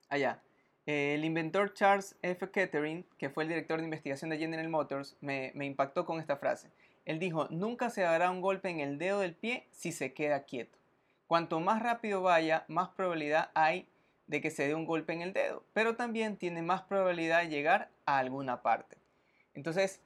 Allá. 0.08 0.42
el 0.86 1.24
inventor 1.24 1.74
Charles 1.74 2.18
F. 2.22 2.50
Kettering, 2.50 3.04
que 3.18 3.28
fue 3.28 3.44
el 3.44 3.50
director 3.50 3.78
de 3.78 3.84
investigación 3.84 4.30
de 4.30 4.38
General 4.38 4.68
Motors, 4.68 5.16
me, 5.20 5.52
me 5.54 5.66
impactó 5.66 6.04
con 6.04 6.18
esta 6.18 6.38
frase. 6.38 6.72
Él 7.08 7.18
dijo, 7.18 7.48
nunca 7.48 7.88
se 7.88 8.02
dará 8.02 8.30
un 8.30 8.42
golpe 8.42 8.68
en 8.68 8.80
el 8.80 8.98
dedo 8.98 9.20
del 9.20 9.34
pie 9.34 9.66
si 9.70 9.92
se 9.92 10.12
queda 10.12 10.44
quieto. 10.44 10.78
Cuanto 11.26 11.58
más 11.58 11.82
rápido 11.82 12.20
vaya, 12.20 12.66
más 12.68 12.90
probabilidad 12.90 13.50
hay 13.54 13.88
de 14.26 14.42
que 14.42 14.50
se 14.50 14.68
dé 14.68 14.74
un 14.74 14.84
golpe 14.84 15.14
en 15.14 15.22
el 15.22 15.32
dedo, 15.32 15.64
pero 15.72 15.96
también 15.96 16.36
tiene 16.36 16.60
más 16.60 16.82
probabilidad 16.82 17.40
de 17.40 17.48
llegar 17.48 17.88
a 18.04 18.18
alguna 18.18 18.60
parte. 18.60 18.98
Entonces, 19.54 20.02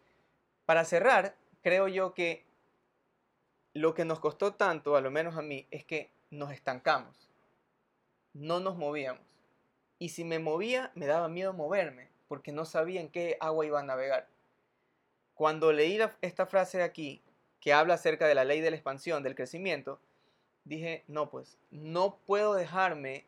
para 0.64 0.84
cerrar, 0.84 1.34
creo 1.60 1.88
yo 1.88 2.14
que 2.14 2.46
lo 3.74 3.94
que 3.94 4.04
nos 4.04 4.20
costó 4.20 4.54
tanto, 4.54 4.94
a 4.94 5.00
lo 5.00 5.10
menos 5.10 5.36
a 5.36 5.42
mí, 5.42 5.66
es 5.72 5.84
que 5.84 6.12
nos 6.30 6.52
estancamos. 6.52 7.28
No 8.32 8.60
nos 8.60 8.76
movíamos. 8.76 9.26
Y 9.98 10.10
si 10.10 10.22
me 10.22 10.38
movía, 10.38 10.92
me 10.94 11.06
daba 11.06 11.28
miedo 11.28 11.52
moverme, 11.52 12.10
porque 12.28 12.52
no 12.52 12.64
sabía 12.64 13.00
en 13.00 13.08
qué 13.08 13.38
agua 13.40 13.66
iba 13.66 13.80
a 13.80 13.82
navegar. 13.82 14.28
Cuando 15.34 15.72
leí 15.72 15.98
esta 16.20 16.46
frase 16.46 16.82
aquí, 16.82 17.22
que 17.60 17.72
habla 17.72 17.94
acerca 17.94 18.26
de 18.26 18.34
la 18.34 18.44
ley 18.44 18.60
de 18.60 18.70
la 18.70 18.76
expansión, 18.76 19.22
del 19.22 19.34
crecimiento, 19.34 20.00
dije, 20.64 21.04
no, 21.06 21.30
pues, 21.30 21.58
no 21.70 22.18
puedo 22.26 22.54
dejarme 22.54 23.26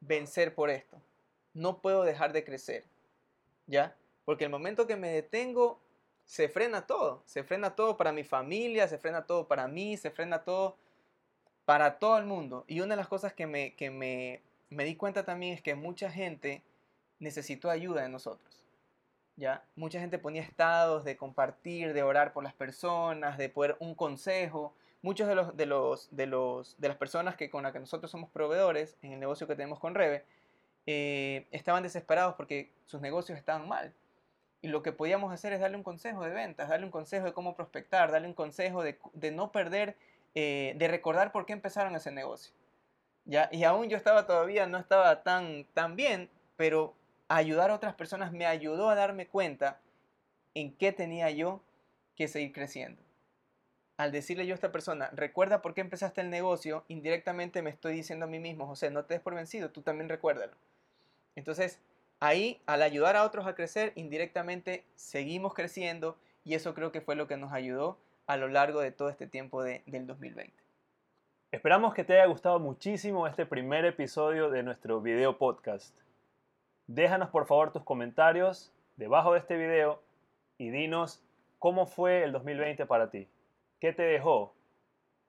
vencer 0.00 0.54
por 0.54 0.70
esto. 0.70 1.00
No 1.54 1.80
puedo 1.80 2.04
dejar 2.04 2.32
de 2.32 2.44
crecer. 2.44 2.84
¿Ya? 3.66 3.96
Porque 4.24 4.44
el 4.44 4.50
momento 4.50 4.86
que 4.86 4.96
me 4.96 5.10
detengo, 5.10 5.80
se 6.30 6.48
frena 6.48 6.86
todo. 6.86 7.24
Se 7.26 7.42
frena 7.42 7.74
todo 7.74 7.96
para 7.96 8.12
mi 8.12 8.22
familia, 8.22 8.86
se 8.86 8.98
frena 8.98 9.26
todo 9.26 9.48
para 9.48 9.66
mí, 9.66 9.96
se 9.96 10.12
frena 10.12 10.44
todo 10.44 10.76
para 11.64 11.98
todo 11.98 12.18
el 12.18 12.24
mundo. 12.24 12.64
Y 12.68 12.80
una 12.80 12.94
de 12.94 13.00
las 13.00 13.08
cosas 13.08 13.32
que 13.32 13.48
me, 13.48 13.74
que 13.74 13.90
me, 13.90 14.40
me 14.68 14.84
di 14.84 14.94
cuenta 14.94 15.24
también 15.24 15.54
es 15.54 15.62
que 15.62 15.74
mucha 15.74 16.10
gente 16.10 16.62
necesitó 17.18 17.68
ayuda 17.68 18.02
de 18.02 18.08
nosotros. 18.08 18.59
¿Ya? 19.40 19.64
Mucha 19.74 19.98
gente 19.98 20.18
ponía 20.18 20.42
estados 20.42 21.02
de 21.02 21.16
compartir, 21.16 21.94
de 21.94 22.02
orar 22.02 22.34
por 22.34 22.44
las 22.44 22.52
personas, 22.52 23.38
de 23.38 23.48
poder 23.48 23.74
un 23.80 23.94
consejo. 23.94 24.74
Muchos 25.00 25.28
de 25.28 25.34
los 25.34 25.56
de 25.56 25.64
los 25.64 26.14
de 26.14 26.26
los 26.26 26.78
de 26.78 26.88
las 26.88 26.98
personas 26.98 27.36
que 27.36 27.48
con 27.48 27.62
las 27.62 27.72
que 27.72 27.80
nosotros 27.80 28.10
somos 28.10 28.28
proveedores 28.28 28.98
en 29.00 29.12
el 29.12 29.18
negocio 29.18 29.46
que 29.46 29.56
tenemos 29.56 29.78
con 29.78 29.94
Reve 29.94 30.26
eh, 30.84 31.46
estaban 31.52 31.82
desesperados 31.82 32.34
porque 32.34 32.70
sus 32.84 33.00
negocios 33.00 33.38
estaban 33.38 33.66
mal 33.66 33.94
y 34.60 34.68
lo 34.68 34.82
que 34.82 34.92
podíamos 34.92 35.32
hacer 35.32 35.54
es 35.54 35.60
darle 35.60 35.78
un 35.78 35.84
consejo 35.84 36.22
de 36.22 36.34
ventas, 36.34 36.68
darle 36.68 36.84
un 36.84 36.92
consejo 36.92 37.24
de 37.24 37.32
cómo 37.32 37.54
prospectar, 37.54 38.12
darle 38.12 38.28
un 38.28 38.34
consejo 38.34 38.82
de, 38.82 38.98
no 39.32 39.52
perder, 39.52 39.96
eh, 40.34 40.74
de 40.76 40.86
recordar 40.86 41.32
por 41.32 41.46
qué 41.46 41.54
empezaron 41.54 41.96
ese 41.96 42.10
negocio. 42.10 42.52
¿ya? 43.24 43.48
Y 43.52 43.64
aún 43.64 43.88
yo 43.88 43.96
estaba 43.96 44.26
todavía, 44.26 44.66
no 44.66 44.76
estaba 44.76 45.22
tan, 45.22 45.64
tan 45.72 45.96
bien, 45.96 46.28
pero 46.58 46.94
ayudar 47.36 47.70
a 47.70 47.74
otras 47.74 47.94
personas 47.94 48.32
me 48.32 48.44
ayudó 48.44 48.90
a 48.90 48.96
darme 48.96 49.28
cuenta 49.28 49.80
en 50.54 50.74
qué 50.74 50.92
tenía 50.92 51.30
yo 51.30 51.62
que 52.16 52.26
seguir 52.26 52.52
creciendo. 52.52 53.00
Al 53.96 54.10
decirle 54.10 54.46
yo 54.46 54.54
a 54.54 54.56
esta 54.56 54.72
persona, 54.72 55.10
recuerda 55.12 55.62
por 55.62 55.72
qué 55.72 55.80
empezaste 55.80 56.20
el 56.22 56.30
negocio, 56.30 56.84
indirectamente 56.88 57.62
me 57.62 57.70
estoy 57.70 57.94
diciendo 57.94 58.24
a 58.24 58.28
mí 58.28 58.40
mismo, 58.40 58.66
José, 58.66 58.90
no 58.90 59.04
te 59.04 59.14
des 59.14 59.22
por 59.22 59.34
vencido, 59.34 59.70
tú 59.70 59.82
también 59.82 60.08
recuérdalo. 60.08 60.54
Entonces, 61.36 61.78
ahí 62.18 62.60
al 62.66 62.82
ayudar 62.82 63.14
a 63.14 63.24
otros 63.24 63.46
a 63.46 63.54
crecer, 63.54 63.92
indirectamente 63.94 64.84
seguimos 64.96 65.54
creciendo 65.54 66.16
y 66.44 66.54
eso 66.54 66.74
creo 66.74 66.90
que 66.90 67.00
fue 67.00 67.14
lo 67.14 67.28
que 67.28 67.36
nos 67.36 67.52
ayudó 67.52 67.96
a 68.26 68.36
lo 68.38 68.48
largo 68.48 68.80
de 68.80 68.90
todo 68.90 69.08
este 69.08 69.28
tiempo 69.28 69.62
del 69.62 70.06
2020. 70.06 70.52
Esperamos 71.52 71.94
que 71.94 72.02
te 72.02 72.14
haya 72.14 72.26
gustado 72.26 72.58
muchísimo 72.58 73.26
este 73.28 73.46
primer 73.46 73.84
episodio 73.84 74.50
de 74.50 74.62
nuestro 74.64 75.00
video 75.00 75.38
podcast. 75.38 75.94
Déjanos 76.92 77.28
por 77.28 77.46
favor 77.46 77.72
tus 77.72 77.84
comentarios 77.84 78.72
debajo 78.96 79.32
de 79.32 79.38
este 79.38 79.56
video 79.56 80.02
y 80.58 80.70
dinos 80.70 81.22
cómo 81.60 81.86
fue 81.86 82.24
el 82.24 82.32
2020 82.32 82.84
para 82.86 83.10
ti, 83.10 83.28
qué 83.78 83.92
te 83.92 84.02
dejó 84.02 84.52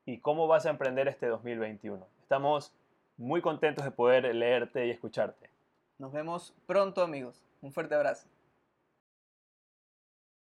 y 0.04 0.22
cómo 0.22 0.48
vas 0.48 0.66
a 0.66 0.72
emprender 0.72 1.08
este 1.08 1.28
2021. 1.28 2.04
Estamos 2.24 2.74
muy 3.16 3.44
contentos 3.44 3.86
de 3.86 3.92
poder 3.92 4.34
leerte 4.34 4.88
y 4.88 4.90
escucharte. 4.90 5.52
Nos 6.00 6.12
vemos 6.12 6.56
pronto 6.66 7.04
amigos. 7.04 7.44
Un 7.62 7.72
fuerte 7.72 7.94
abrazo. 7.94 8.28